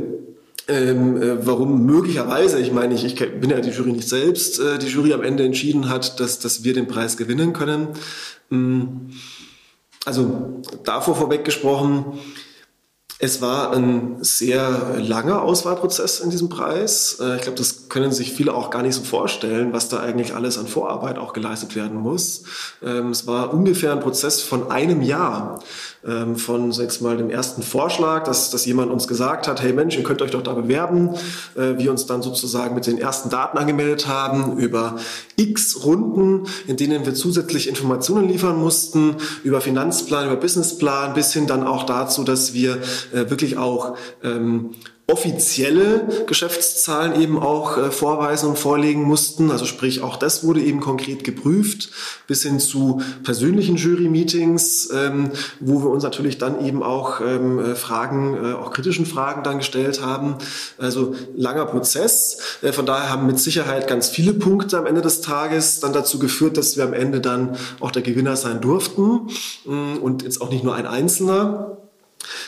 ähm, 0.69 1.21
äh, 1.21 1.45
warum 1.45 1.85
möglicherweise, 1.85 2.59
ich 2.59 2.71
meine, 2.71 2.93
ich, 2.93 3.03
ich 3.03 3.15
bin 3.15 3.49
ja 3.49 3.59
die 3.59 3.71
Jury 3.71 3.91
nicht 3.91 4.07
selbst, 4.07 4.59
äh, 4.59 4.79
die 4.79 4.87
Jury 4.87 5.11
am 5.11 5.21
Ende 5.21 5.43
entschieden 5.43 5.89
hat, 5.89 6.19
dass, 6.21 6.39
dass 6.39 6.63
wir 6.63 6.73
den 6.73 6.87
Preis 6.87 7.17
gewinnen 7.17 7.51
können. 7.51 7.89
Ähm, 8.51 9.09
also 10.05 10.61
davor 10.83 11.15
vorweg 11.15 11.43
gesprochen, 11.43 12.19
es 13.23 13.39
war 13.39 13.71
ein 13.71 14.17
sehr 14.21 14.95
langer 14.97 15.43
Auswahlprozess 15.43 16.21
in 16.21 16.31
diesem 16.31 16.49
Preis. 16.49 17.17
Äh, 17.21 17.35
ich 17.35 17.43
glaube, 17.43 17.57
das 17.57 17.87
können 17.87 18.11
sich 18.11 18.33
viele 18.33 18.51
auch 18.55 18.71
gar 18.71 18.81
nicht 18.81 18.95
so 18.95 19.03
vorstellen, 19.03 19.73
was 19.73 19.89
da 19.89 19.99
eigentlich 19.99 20.33
alles 20.33 20.57
an 20.57 20.65
Vorarbeit 20.65 21.19
auch 21.19 21.31
geleistet 21.31 21.75
werden 21.75 21.97
muss. 21.97 22.43
Ähm, 22.81 23.11
es 23.11 23.27
war 23.27 23.53
ungefähr 23.53 23.91
ein 23.91 23.99
Prozess 23.99 24.41
von 24.41 24.71
einem 24.71 25.03
Jahr. 25.03 25.59
Ähm, 26.03 26.35
von, 26.35 26.71
sechs 26.71 26.99
mal, 26.99 27.15
dem 27.15 27.29
ersten 27.29 27.61
Vorschlag, 27.61 28.23
dass, 28.23 28.49
dass 28.49 28.65
jemand 28.65 28.91
uns 28.91 29.07
gesagt 29.07 29.47
hat, 29.47 29.61
hey 29.61 29.71
Mensch, 29.71 29.95
ihr 29.95 30.03
könnt 30.03 30.23
euch 30.23 30.31
doch 30.31 30.41
da 30.41 30.53
bewerben. 30.53 31.11
Äh, 31.55 31.77
wir 31.77 31.91
uns 31.91 32.07
dann 32.07 32.23
sozusagen 32.23 32.73
mit 32.73 32.87
den 32.87 32.97
ersten 32.97 33.29
Daten 33.29 33.59
angemeldet 33.59 34.07
haben 34.07 34.57
über 34.57 34.95
x 35.35 35.83
Runden, 35.83 36.47
in 36.65 36.75
denen 36.75 37.05
wir 37.05 37.13
zusätzlich 37.13 37.67
Informationen 37.67 38.27
liefern 38.27 38.57
mussten, 38.57 39.17
über 39.43 39.61
Finanzplan, 39.61 40.25
über 40.25 40.37
Businessplan, 40.37 41.13
bis 41.13 41.33
hin 41.33 41.45
dann 41.45 41.67
auch 41.67 41.83
dazu, 41.83 42.23
dass 42.23 42.55
wir 42.55 42.77
äh, 43.13 43.29
wirklich 43.29 43.59
auch 43.59 43.95
ähm, 44.23 44.71
offizielle 45.07 46.25
Geschäftszahlen 46.25 47.19
eben 47.19 47.37
auch 47.37 47.77
äh, 47.77 47.91
vorweisen 47.91 48.49
und 48.49 48.57
vorlegen 48.57 49.03
mussten. 49.03 49.51
Also 49.51 49.65
sprich, 49.65 50.01
auch 50.01 50.15
das 50.15 50.43
wurde 50.45 50.61
eben 50.61 50.79
konkret 50.79 51.23
geprüft, 51.23 51.89
bis 52.27 52.43
hin 52.43 52.59
zu 52.59 53.01
persönlichen 53.23 53.75
Jury-Meetings, 53.75 54.89
ähm, 54.93 55.31
wo 55.59 55.81
wir 55.83 55.89
uns 55.89 56.03
natürlich 56.03 56.37
dann 56.37 56.65
eben 56.65 56.81
auch 56.81 57.19
ähm, 57.19 57.59
äh, 57.59 57.75
Fragen, 57.75 58.35
äh, 58.35 58.53
auch 58.53 58.71
kritischen 58.71 59.05
Fragen 59.05 59.43
dann 59.43 59.57
gestellt 59.57 60.01
haben. 60.01 60.35
Also 60.77 61.13
langer 61.35 61.65
Prozess. 61.65 62.37
Äh, 62.61 62.71
von 62.71 62.85
daher 62.85 63.09
haben 63.09 63.27
mit 63.27 63.39
Sicherheit 63.39 63.87
ganz 63.87 64.07
viele 64.09 64.33
Punkte 64.33 64.77
am 64.77 64.85
Ende 64.85 65.01
des 65.01 65.21
Tages 65.21 65.81
dann 65.81 65.93
dazu 65.93 66.19
geführt, 66.19 66.57
dass 66.57 66.77
wir 66.77 66.85
am 66.85 66.93
Ende 66.93 67.19
dann 67.19 67.57
auch 67.79 67.91
der 67.91 68.01
Gewinner 68.01 68.37
sein 68.37 68.61
durften 68.61 69.27
mm, 69.65 69.97
und 70.01 70.23
jetzt 70.23 70.41
auch 70.41 70.51
nicht 70.51 70.63
nur 70.63 70.75
ein 70.75 70.87
Einzelner. 70.87 71.77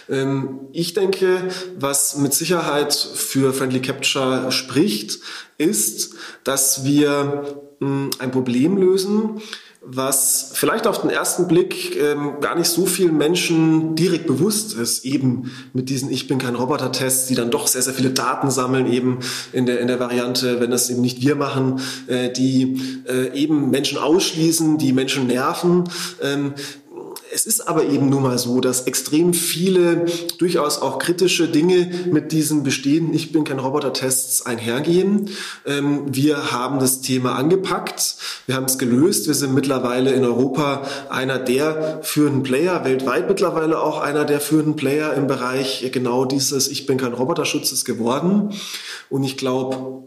Ähm, 0.09 0.61
ich 0.71 0.93
denke, 0.93 1.49
was 1.77 2.17
mit 2.17 2.33
Sicherheit 2.33 2.93
für 2.93 3.53
Friendly 3.53 3.81
Capture 3.81 4.51
spricht, 4.51 5.19
ist, 5.57 6.15
dass 6.43 6.83
wir 6.83 7.57
hm, 7.79 8.09
ein 8.19 8.31
Problem 8.31 8.77
lösen, 8.77 9.41
was 9.85 10.51
vielleicht 10.53 10.87
auf 10.87 11.01
den 11.01 11.09
ersten 11.09 11.47
Blick 11.47 11.97
ähm, 11.97 12.39
gar 12.39 12.55
nicht 12.55 12.69
so 12.69 12.85
vielen 12.85 13.17
Menschen 13.17 13.95
direkt 13.95 14.27
bewusst 14.27 14.73
ist, 14.73 15.03
eben 15.03 15.51
mit 15.73 15.89
diesen 15.89 16.09
Ich 16.09 16.27
bin 16.27 16.37
kein 16.37 16.55
Roboter-Tests, 16.55 17.27
die 17.27 17.35
dann 17.35 17.51
doch 17.51 17.67
sehr, 17.67 17.81
sehr 17.81 17.93
viele 17.93 18.11
Daten 18.11 18.49
sammeln, 18.49 18.91
eben 18.91 19.19
in 19.51 19.65
der, 19.65 19.81
in 19.81 19.87
der 19.87 19.99
Variante, 19.99 20.61
wenn 20.61 20.71
das 20.71 20.89
eben 20.89 21.01
nicht 21.01 21.21
wir 21.21 21.35
machen, 21.35 21.81
äh, 22.07 22.31
die 22.31 23.03
äh, 23.07 23.37
eben 23.37 23.71
Menschen 23.71 23.97
ausschließen, 23.97 24.77
die 24.77 24.93
Menschen 24.93 25.27
nerven. 25.27 25.83
Ähm, 26.21 26.53
es 27.33 27.45
ist 27.45 27.67
aber 27.67 27.85
eben 27.85 28.09
nun 28.09 28.23
mal 28.23 28.37
so, 28.37 28.61
dass 28.61 28.81
extrem 28.81 29.33
viele 29.33 30.05
durchaus 30.37 30.79
auch 30.79 30.99
kritische 30.99 31.47
Dinge 31.47 31.89
mit 32.11 32.31
diesen 32.31 32.63
bestehenden 32.63 33.13
Ich 33.13 33.31
bin 33.31 33.43
kein 33.43 33.59
Roboter-Tests 33.59 34.45
einhergehen. 34.45 35.29
Ähm, 35.65 36.03
wir 36.07 36.51
haben 36.51 36.79
das 36.79 37.01
Thema 37.01 37.35
angepackt, 37.35 38.17
wir 38.45 38.55
haben 38.55 38.65
es 38.65 38.77
gelöst. 38.77 39.27
Wir 39.27 39.33
sind 39.33 39.53
mittlerweile 39.53 40.11
in 40.11 40.23
Europa 40.23 40.83
einer 41.09 41.39
der 41.39 41.99
führenden 42.03 42.43
Player, 42.43 42.85
weltweit 42.85 43.27
mittlerweile 43.27 43.81
auch 43.81 43.99
einer 43.99 44.25
der 44.25 44.39
führenden 44.39 44.75
Player 44.75 45.13
im 45.13 45.27
Bereich 45.27 45.89
genau 45.91 46.25
dieses 46.25 46.67
Ich 46.67 46.85
bin 46.85 46.97
kein 46.97 47.13
Roboterschutzes 47.13 47.83
geworden. 47.83 48.53
Und 49.09 49.23
ich 49.23 49.37
glaube, 49.37 50.03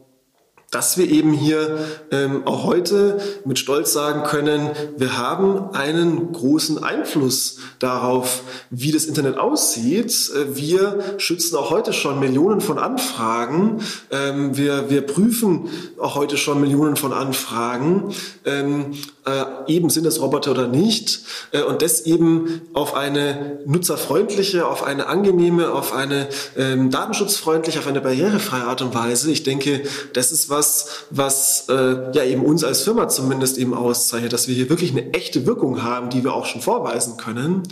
dass 0.77 0.99
wir 0.99 1.09
eben 1.11 1.33
hier 1.33 1.79
ähm, 2.11 2.43
auch 2.47 2.65
heute 2.65 3.19
mit 3.47 3.59
Stolz 3.59 3.95
sagen 3.95 4.25
können, 4.25 4.73
wir 4.99 5.17
haben 5.17 5.71
einen 5.73 6.35
großen 6.35 6.85
Einfluss 6.85 7.61
darauf, 7.79 8.43
wie 8.69 8.93
das 8.93 9.07
Internet 9.07 9.39
aussieht. 9.39 10.31
Äh, 10.35 10.55
wir 10.55 11.15
schützen 11.17 11.57
auch 11.57 11.71
heute 11.71 11.95
schon 11.95 12.21
Millionen 12.21 12.61
von 12.61 12.79
Anfragen. 12.79 13.81
Ähm, 14.11 14.59
wir, 14.59 14.91
wir 14.91 15.01
prüfen 15.01 15.71
auch 15.99 16.15
heute 16.15 16.37
schon 16.37 16.61
Millionen 16.61 16.97
von 16.97 17.15
Anfragen. 17.15 18.15
Ähm, 18.45 18.93
äh, 19.27 19.45
eben 19.67 19.89
sind 19.91 20.07
es 20.07 20.21
Roboter 20.21 20.51
oder 20.51 20.69
nicht. 20.69 21.21
Äh, 21.53 21.63
und 21.63 21.83
das 21.83 22.03
eben 22.03 22.61
auf 22.75 22.95
eine 22.95 23.61
nutzerfreundliche, 23.67 24.67
auf 24.67 24.85
eine 24.85 25.07
angenehme, 25.07 25.73
auf 25.73 25.95
eine 25.95 26.29
ähm, 26.57 26.91
datenschutzfreundliche, 26.91 27.79
auf 27.79 27.87
eine 27.87 28.01
barrierefreie 28.01 28.65
Art 28.65 28.83
und 28.83 28.95
Weise. 28.95 29.31
Ich 29.33 29.43
denke, 29.43 29.83
das 30.13 30.33
ist 30.33 30.49
was, 30.49 30.66
was 31.11 31.69
äh, 31.69 32.13
ja 32.13 32.25
eben 32.25 32.45
uns 32.45 32.65
als 32.65 32.83
Firma 32.83 33.09
zumindest 33.09 33.59
eben 33.59 33.75
auszeichnet, 33.75 34.33
dass 34.33 34.49
wir 34.49 34.55
hier 34.55 34.69
wirklich 34.69 34.91
eine 34.91 35.13
echte 35.13 35.47
Wirkung 35.47 35.83
haben, 35.83 36.11
die 36.11 36.25
wir 36.25 36.35
auch 36.35 36.47
schon 36.47 36.61
vorweisen 36.61 37.17
können. 37.17 37.63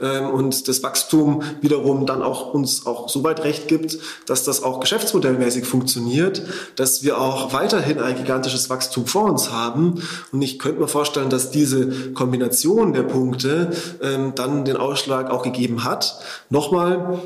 Ähm, 0.00 0.30
und 0.30 0.68
das 0.68 0.82
Wachstum 0.82 1.42
wiederum 1.60 2.06
dann 2.06 2.22
auch 2.22 2.54
uns 2.54 2.86
auch 2.86 3.08
so 3.08 3.22
weit 3.24 3.44
recht 3.44 3.68
gibt, 3.68 3.98
dass 4.26 4.44
das 4.44 4.62
auch 4.62 4.80
geschäftsmodellmäßig 4.80 5.64
funktioniert, 5.64 6.42
dass 6.76 7.02
wir 7.02 7.20
auch 7.20 7.52
weiterhin 7.52 7.98
ein 7.98 8.16
gigantisches 8.16 8.70
Wachstum 8.70 9.06
vor 9.06 9.24
uns 9.24 9.50
haben. 9.50 10.02
Und 10.32 10.42
ich 10.42 10.58
könnte 10.58 10.80
mir 10.80 10.88
vorstellen, 10.88 11.30
dass 11.30 11.50
diese 11.50 12.12
Kombination 12.12 12.92
der 12.92 13.02
Punkte 13.02 13.72
ähm, 14.02 14.32
dann 14.34 14.64
den 14.64 14.76
Ausschlag 14.76 15.30
auch 15.30 15.42
gegeben 15.42 15.84
hat. 15.84 16.18
Nochmal, 16.50 17.20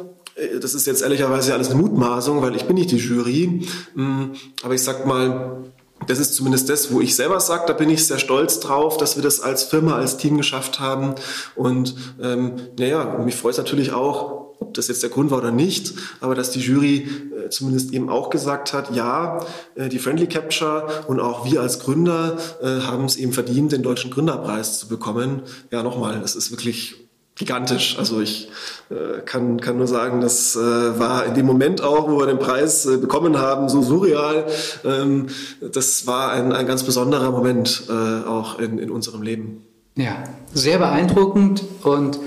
das 0.60 0.74
ist 0.74 0.86
jetzt 0.86 1.02
ehrlicherweise 1.02 1.54
alles 1.54 1.70
eine 1.70 1.80
Mutmaßung, 1.80 2.42
weil 2.42 2.54
ich 2.56 2.64
bin 2.64 2.76
nicht 2.76 2.90
die 2.90 2.96
Jury. 2.96 3.66
Mm, 3.94 4.24
aber 4.62 4.74
ich 4.74 4.82
sag 4.82 5.06
mal, 5.06 5.64
das 6.06 6.18
ist 6.18 6.34
zumindest 6.34 6.68
das, 6.68 6.92
wo 6.92 7.00
ich 7.00 7.16
selber 7.16 7.40
sage, 7.40 7.64
da 7.66 7.72
bin 7.72 7.90
ich 7.90 8.06
sehr 8.06 8.18
stolz 8.18 8.60
drauf, 8.60 8.96
dass 8.96 9.16
wir 9.16 9.22
das 9.22 9.40
als 9.40 9.64
Firma, 9.64 9.96
als 9.96 10.16
Team 10.16 10.36
geschafft 10.36 10.80
haben. 10.80 11.14
Und 11.54 11.94
ähm, 12.22 12.52
naja, 12.78 13.18
mich 13.24 13.34
freut 13.34 13.52
es 13.52 13.58
natürlich 13.58 13.92
auch, 13.92 14.38
ob 14.60 14.74
das 14.74 14.88
jetzt 14.88 15.02
der 15.02 15.10
Grund 15.10 15.30
war 15.30 15.38
oder 15.38 15.52
nicht, 15.52 15.94
aber 16.20 16.34
dass 16.34 16.50
die 16.50 16.60
Jury 16.60 17.06
äh, 17.46 17.48
zumindest 17.48 17.92
eben 17.92 18.08
auch 18.08 18.30
gesagt 18.30 18.72
hat, 18.72 18.94
ja, 18.94 19.44
äh, 19.74 19.88
die 19.88 19.98
Friendly 19.98 20.26
Capture 20.26 21.04
und 21.06 21.20
auch 21.20 21.44
wir 21.44 21.60
als 21.60 21.78
Gründer 21.78 22.38
äh, 22.60 22.80
haben 22.80 23.04
es 23.04 23.16
eben 23.16 23.32
verdient, 23.32 23.72
den 23.72 23.82
deutschen 23.82 24.10
Gründerpreis 24.10 24.78
zu 24.78 24.88
bekommen. 24.88 25.42
Ja, 25.70 25.82
nochmal, 25.82 26.20
das 26.20 26.34
ist 26.34 26.50
wirklich 26.50 27.07
gigantisch. 27.38 27.96
Also 27.98 28.20
ich 28.20 28.48
äh, 28.90 29.20
kann, 29.24 29.60
kann 29.60 29.78
nur 29.78 29.86
sagen, 29.86 30.20
das 30.20 30.56
äh, 30.56 30.60
war 30.60 31.24
in 31.24 31.34
dem 31.34 31.46
Moment 31.46 31.82
auch, 31.82 32.08
wo 32.08 32.18
wir 32.18 32.26
den 32.26 32.38
Preis 32.38 32.84
äh, 32.86 32.96
bekommen 32.96 33.38
haben, 33.38 33.68
so 33.68 33.82
surreal. 33.82 34.46
Ähm, 34.84 35.28
das 35.60 36.06
war 36.06 36.32
ein, 36.32 36.52
ein 36.52 36.66
ganz 36.66 36.82
besonderer 36.82 37.30
Moment 37.30 37.84
äh, 37.88 38.28
auch 38.28 38.58
in, 38.58 38.78
in 38.78 38.90
unserem 38.90 39.22
Leben. 39.22 39.64
Ja, 39.94 40.24
sehr 40.52 40.78
beeindruckend 40.78 41.64
und 41.82 42.18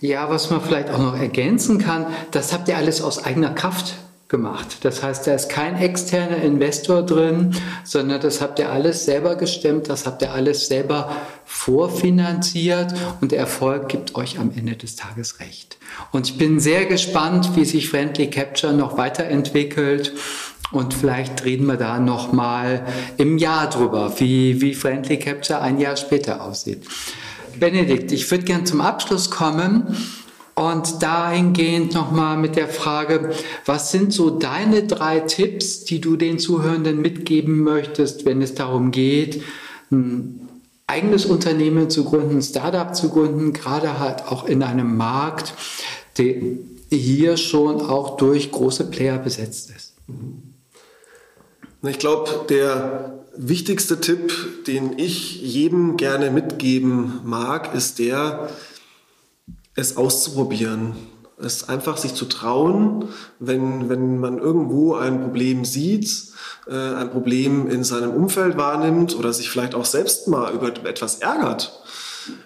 ja, 0.00 0.28
was 0.28 0.50
man 0.50 0.60
vielleicht 0.60 0.90
auch 0.90 0.98
noch 0.98 1.16
ergänzen 1.16 1.78
kann, 1.78 2.06
das 2.30 2.52
habt 2.52 2.68
ihr 2.68 2.76
alles 2.76 3.00
aus 3.00 3.24
eigener 3.24 3.54
Kraft 3.54 3.94
gemacht. 4.28 4.78
Das 4.82 5.02
heißt, 5.02 5.26
da 5.26 5.34
ist 5.34 5.48
kein 5.48 5.76
externer 5.76 6.38
Investor 6.38 7.02
drin, 7.02 7.54
sondern 7.84 8.20
das 8.20 8.40
habt 8.40 8.58
ihr 8.58 8.70
alles 8.70 9.04
selber 9.04 9.36
gestemmt, 9.36 9.88
das 9.88 10.04
habt 10.04 10.20
ihr 10.22 10.32
alles 10.32 10.66
selber 10.66 11.14
vorfinanziert 11.44 12.92
und 13.20 13.30
der 13.30 13.38
Erfolg 13.38 13.88
gibt 13.88 14.16
euch 14.16 14.40
am 14.40 14.50
Ende 14.56 14.74
des 14.74 14.96
Tages 14.96 15.38
recht. 15.38 15.78
Und 16.10 16.28
ich 16.28 16.38
bin 16.38 16.58
sehr 16.58 16.86
gespannt, 16.86 17.50
wie 17.54 17.64
sich 17.64 17.88
Friendly 17.88 18.28
Capture 18.28 18.72
noch 18.72 18.98
weiterentwickelt 18.98 20.12
und 20.72 20.92
vielleicht 20.92 21.44
reden 21.44 21.66
wir 21.66 21.76
da 21.76 22.00
noch 22.00 22.32
mal 22.32 22.84
im 23.18 23.38
Jahr 23.38 23.70
drüber, 23.70 24.12
wie, 24.18 24.60
wie 24.60 24.74
Friendly 24.74 25.20
Capture 25.20 25.60
ein 25.60 25.78
Jahr 25.78 25.96
später 25.96 26.42
aussieht. 26.42 26.84
Benedikt, 27.60 28.10
ich 28.10 28.28
würde 28.30 28.44
gern 28.44 28.66
zum 28.66 28.80
Abschluss 28.80 29.30
kommen 29.30 29.96
und 30.56 31.02
dahingehend 31.02 31.92
nochmal 31.92 32.38
mit 32.38 32.56
der 32.56 32.68
Frage, 32.68 33.30
was 33.66 33.92
sind 33.92 34.12
so 34.12 34.30
deine 34.30 34.84
drei 34.84 35.20
Tipps, 35.20 35.84
die 35.84 36.00
du 36.00 36.16
den 36.16 36.38
Zuhörenden 36.38 37.00
mitgeben 37.00 37.62
möchtest, 37.62 38.24
wenn 38.24 38.40
es 38.40 38.54
darum 38.54 38.90
geht, 38.90 39.42
ein 39.92 40.48
eigenes 40.86 41.26
Unternehmen 41.26 41.90
zu 41.90 42.04
gründen, 42.04 42.38
ein 42.38 42.42
Startup 42.42 42.94
zu 42.96 43.10
gründen, 43.10 43.52
gerade 43.52 44.00
halt 44.00 44.26
auch 44.26 44.46
in 44.46 44.62
einem 44.62 44.96
Markt, 44.96 45.52
hier 46.90 47.36
schon 47.36 47.82
auch 47.82 48.16
durch 48.16 48.50
große 48.50 48.84
Player 48.84 49.18
besetzt 49.18 49.70
ist. 49.76 49.92
Ich 51.82 51.98
glaube, 51.98 52.46
der 52.48 53.24
wichtigste 53.36 54.00
Tipp, 54.00 54.32
den 54.66 54.98
ich 54.98 55.42
jedem 55.42 55.98
gerne 55.98 56.30
mitgeben 56.30 57.20
mag, 57.24 57.74
ist 57.74 57.98
der, 57.98 58.48
es 59.76 59.96
auszuprobieren. 59.96 60.96
Es 61.38 61.68
einfach 61.68 61.98
sich 61.98 62.14
zu 62.14 62.24
trauen, 62.24 63.10
wenn, 63.38 63.90
wenn 63.90 64.18
man 64.18 64.38
irgendwo 64.38 64.94
ein 64.94 65.20
Problem 65.20 65.66
sieht, 65.66 66.10
äh, 66.66 66.74
ein 66.74 67.10
Problem 67.10 67.68
in 67.68 67.84
seinem 67.84 68.10
Umfeld 68.10 68.56
wahrnimmt 68.56 69.14
oder 69.16 69.32
sich 69.32 69.50
vielleicht 69.50 69.74
auch 69.74 69.84
selbst 69.84 70.28
mal 70.28 70.52
über 70.54 70.68
etwas 70.86 71.16
ärgert 71.16 71.82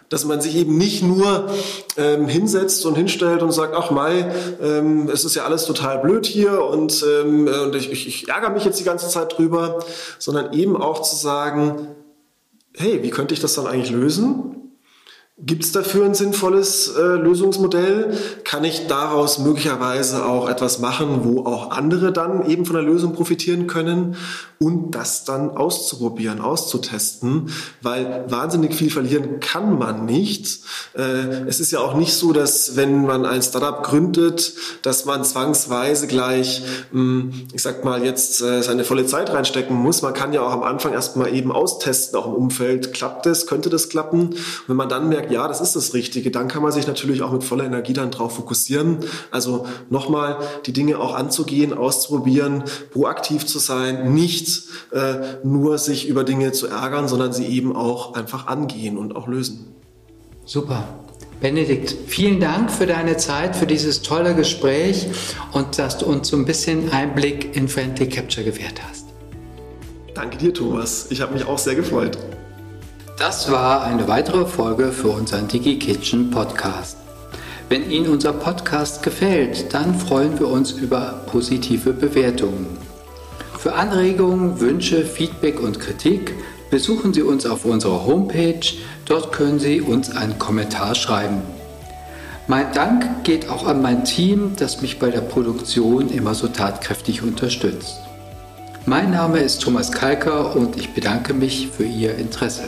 dass 0.08 0.24
man 0.24 0.40
sich 0.40 0.56
eben 0.56 0.76
nicht 0.76 1.02
nur 1.02 1.48
ähm, 1.96 2.26
hinsetzt 2.26 2.84
und 2.84 2.96
hinstellt 2.96 3.42
und 3.42 3.52
sagt, 3.52 3.74
ach 3.74 3.90
Mai, 3.90 4.30
ähm, 4.60 5.08
es 5.08 5.24
ist 5.24 5.36
ja 5.36 5.44
alles 5.44 5.64
total 5.64 6.00
blöd 6.00 6.26
hier 6.26 6.62
und, 6.64 7.04
ähm, 7.08 7.48
und 7.48 7.74
ich, 7.74 7.90
ich, 7.90 8.06
ich 8.06 8.28
ärgere 8.28 8.50
mich 8.50 8.64
jetzt 8.64 8.80
die 8.80 8.84
ganze 8.84 9.08
Zeit 9.08 9.38
drüber, 9.38 9.84
sondern 10.18 10.52
eben 10.52 10.76
auch 10.76 11.02
zu 11.02 11.16
sagen, 11.16 11.88
hey, 12.76 13.02
wie 13.02 13.10
könnte 13.10 13.34
ich 13.34 13.40
das 13.40 13.54
dann 13.54 13.66
eigentlich 13.66 13.90
lösen? 13.90 14.59
Gibt 15.42 15.64
es 15.64 15.72
dafür 15.72 16.04
ein 16.04 16.14
sinnvolles 16.14 16.88
äh, 16.88 17.00
Lösungsmodell? 17.00 18.14
Kann 18.44 18.62
ich 18.62 18.88
daraus 18.88 19.38
möglicherweise 19.38 20.26
auch 20.26 20.48
etwas 20.50 20.80
machen, 20.80 21.20
wo 21.24 21.46
auch 21.46 21.70
andere 21.70 22.12
dann 22.12 22.46
eben 22.46 22.66
von 22.66 22.74
der 22.76 22.84
Lösung 22.84 23.14
profitieren 23.14 23.66
können? 23.66 24.16
Und 24.58 24.90
das 24.90 25.24
dann 25.24 25.56
auszuprobieren, 25.56 26.42
auszutesten, 26.42 27.50
weil 27.80 28.26
wahnsinnig 28.28 28.74
viel 28.74 28.90
verlieren 28.90 29.40
kann 29.40 29.78
man 29.78 30.04
nicht. 30.04 30.60
Äh, 30.92 31.46
es 31.48 31.60
ist 31.60 31.70
ja 31.70 31.78
auch 31.78 31.94
nicht 31.94 32.12
so, 32.12 32.34
dass 32.34 32.76
wenn 32.76 33.06
man 33.06 33.24
ein 33.24 33.40
Startup 33.40 33.82
gründet, 33.82 34.52
dass 34.82 35.06
man 35.06 35.24
zwangsweise 35.24 36.06
gleich, 36.08 36.62
mh, 36.92 37.00
hm, 37.00 37.32
ich 37.54 37.62
sag 37.62 37.86
mal, 37.86 38.04
jetzt 38.04 38.42
äh, 38.42 38.62
seine 38.62 38.84
volle 38.84 39.06
Zeit 39.06 39.30
reinstecken 39.32 39.74
muss. 39.74 40.02
Man 40.02 40.12
kann 40.12 40.34
ja 40.34 40.42
auch 40.42 40.52
am 40.52 40.62
Anfang 40.62 40.92
erstmal 40.92 41.34
eben 41.34 41.52
austesten, 41.52 42.18
auch 42.18 42.26
im 42.26 42.34
Umfeld. 42.34 42.92
Klappt 42.92 43.24
das? 43.24 43.46
Könnte 43.46 43.70
das 43.70 43.88
klappen? 43.88 44.20
Und 44.20 44.38
wenn 44.66 44.76
man 44.76 44.90
dann 44.90 45.08
merkt, 45.30 45.32
ja, 45.32 45.48
das 45.48 45.60
ist 45.60 45.76
das 45.76 45.94
Richtige, 45.94 46.30
dann 46.30 46.48
kann 46.48 46.62
man 46.62 46.72
sich 46.72 46.86
natürlich 46.86 47.22
auch 47.22 47.32
mit 47.32 47.44
voller 47.44 47.64
Energie 47.64 47.92
dann 47.92 48.10
drauf 48.10 48.36
fokussieren. 48.36 48.98
Also 49.30 49.66
nochmal 49.88 50.38
die 50.66 50.72
Dinge 50.72 50.98
auch 50.98 51.14
anzugehen, 51.14 51.72
auszuprobieren, 51.72 52.64
proaktiv 52.92 53.46
zu 53.46 53.58
sein, 53.58 54.12
nicht 54.12 54.64
äh, 54.92 55.14
nur 55.44 55.78
sich 55.78 56.08
über 56.08 56.24
Dinge 56.24 56.52
zu 56.52 56.66
ärgern, 56.66 57.08
sondern 57.08 57.32
sie 57.32 57.46
eben 57.46 57.74
auch 57.74 58.14
einfach 58.14 58.46
angehen 58.46 58.98
und 58.98 59.16
auch 59.16 59.26
lösen. 59.26 59.74
Super. 60.44 60.84
Benedikt, 61.40 61.96
vielen 62.06 62.38
Dank 62.38 62.70
für 62.70 62.86
deine 62.86 63.16
Zeit, 63.16 63.56
für 63.56 63.66
dieses 63.66 64.02
tolle 64.02 64.34
Gespräch 64.34 65.06
und 65.52 65.78
dass 65.78 65.96
du 65.96 66.04
uns 66.04 66.28
so 66.28 66.36
ein 66.36 66.44
bisschen 66.44 66.92
Einblick 66.92 67.56
in 67.56 67.66
Friendly 67.66 68.08
Capture 68.10 68.44
gewährt 68.44 68.78
hast. 68.86 69.06
Danke 70.12 70.36
dir, 70.36 70.52
Thomas. 70.52 71.06
Ich 71.10 71.22
habe 71.22 71.32
mich 71.32 71.46
auch 71.46 71.56
sehr 71.56 71.76
gefreut. 71.76 72.18
Das 73.20 73.50
war 73.50 73.84
eine 73.84 74.08
weitere 74.08 74.46
Folge 74.46 74.92
für 74.92 75.08
unseren 75.08 75.46
DigiKitchen 75.46 76.30
Podcast. 76.30 76.96
Wenn 77.68 77.90
Ihnen 77.90 78.08
unser 78.08 78.32
Podcast 78.32 79.02
gefällt, 79.02 79.74
dann 79.74 79.94
freuen 79.94 80.40
wir 80.40 80.48
uns 80.48 80.72
über 80.72 81.20
positive 81.26 81.92
Bewertungen. 81.92 82.78
Für 83.58 83.74
Anregungen, 83.74 84.58
Wünsche, 84.58 85.04
Feedback 85.04 85.60
und 85.60 85.78
Kritik 85.78 86.32
besuchen 86.70 87.12
Sie 87.12 87.20
uns 87.20 87.44
auf 87.44 87.66
unserer 87.66 88.06
Homepage. 88.06 88.66
Dort 89.04 89.32
können 89.32 89.58
Sie 89.58 89.82
uns 89.82 90.16
einen 90.16 90.38
Kommentar 90.38 90.94
schreiben. 90.94 91.42
Mein 92.46 92.72
Dank 92.72 93.22
geht 93.24 93.50
auch 93.50 93.66
an 93.66 93.82
mein 93.82 94.06
Team, 94.06 94.52
das 94.56 94.80
mich 94.80 94.98
bei 94.98 95.10
der 95.10 95.20
Produktion 95.20 96.08
immer 96.08 96.32
so 96.32 96.48
tatkräftig 96.48 97.20
unterstützt. 97.20 98.00
Mein 98.86 99.10
Name 99.10 99.40
ist 99.40 99.60
Thomas 99.60 99.92
Kalker 99.92 100.56
und 100.56 100.78
ich 100.78 100.94
bedanke 100.94 101.34
mich 101.34 101.68
für 101.68 101.84
Ihr 101.84 102.14
Interesse. 102.16 102.62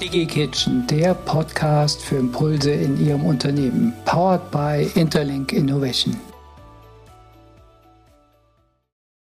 DigiKitchen, 0.00 0.86
der 0.86 1.14
Podcast 1.14 2.02
für 2.02 2.16
Impulse 2.16 2.70
in 2.70 3.00
Ihrem 3.06 3.24
Unternehmen, 3.24 3.94
powered 4.04 4.50
by 4.50 4.90
Interlink 4.94 5.52
Innovation. 5.52 6.14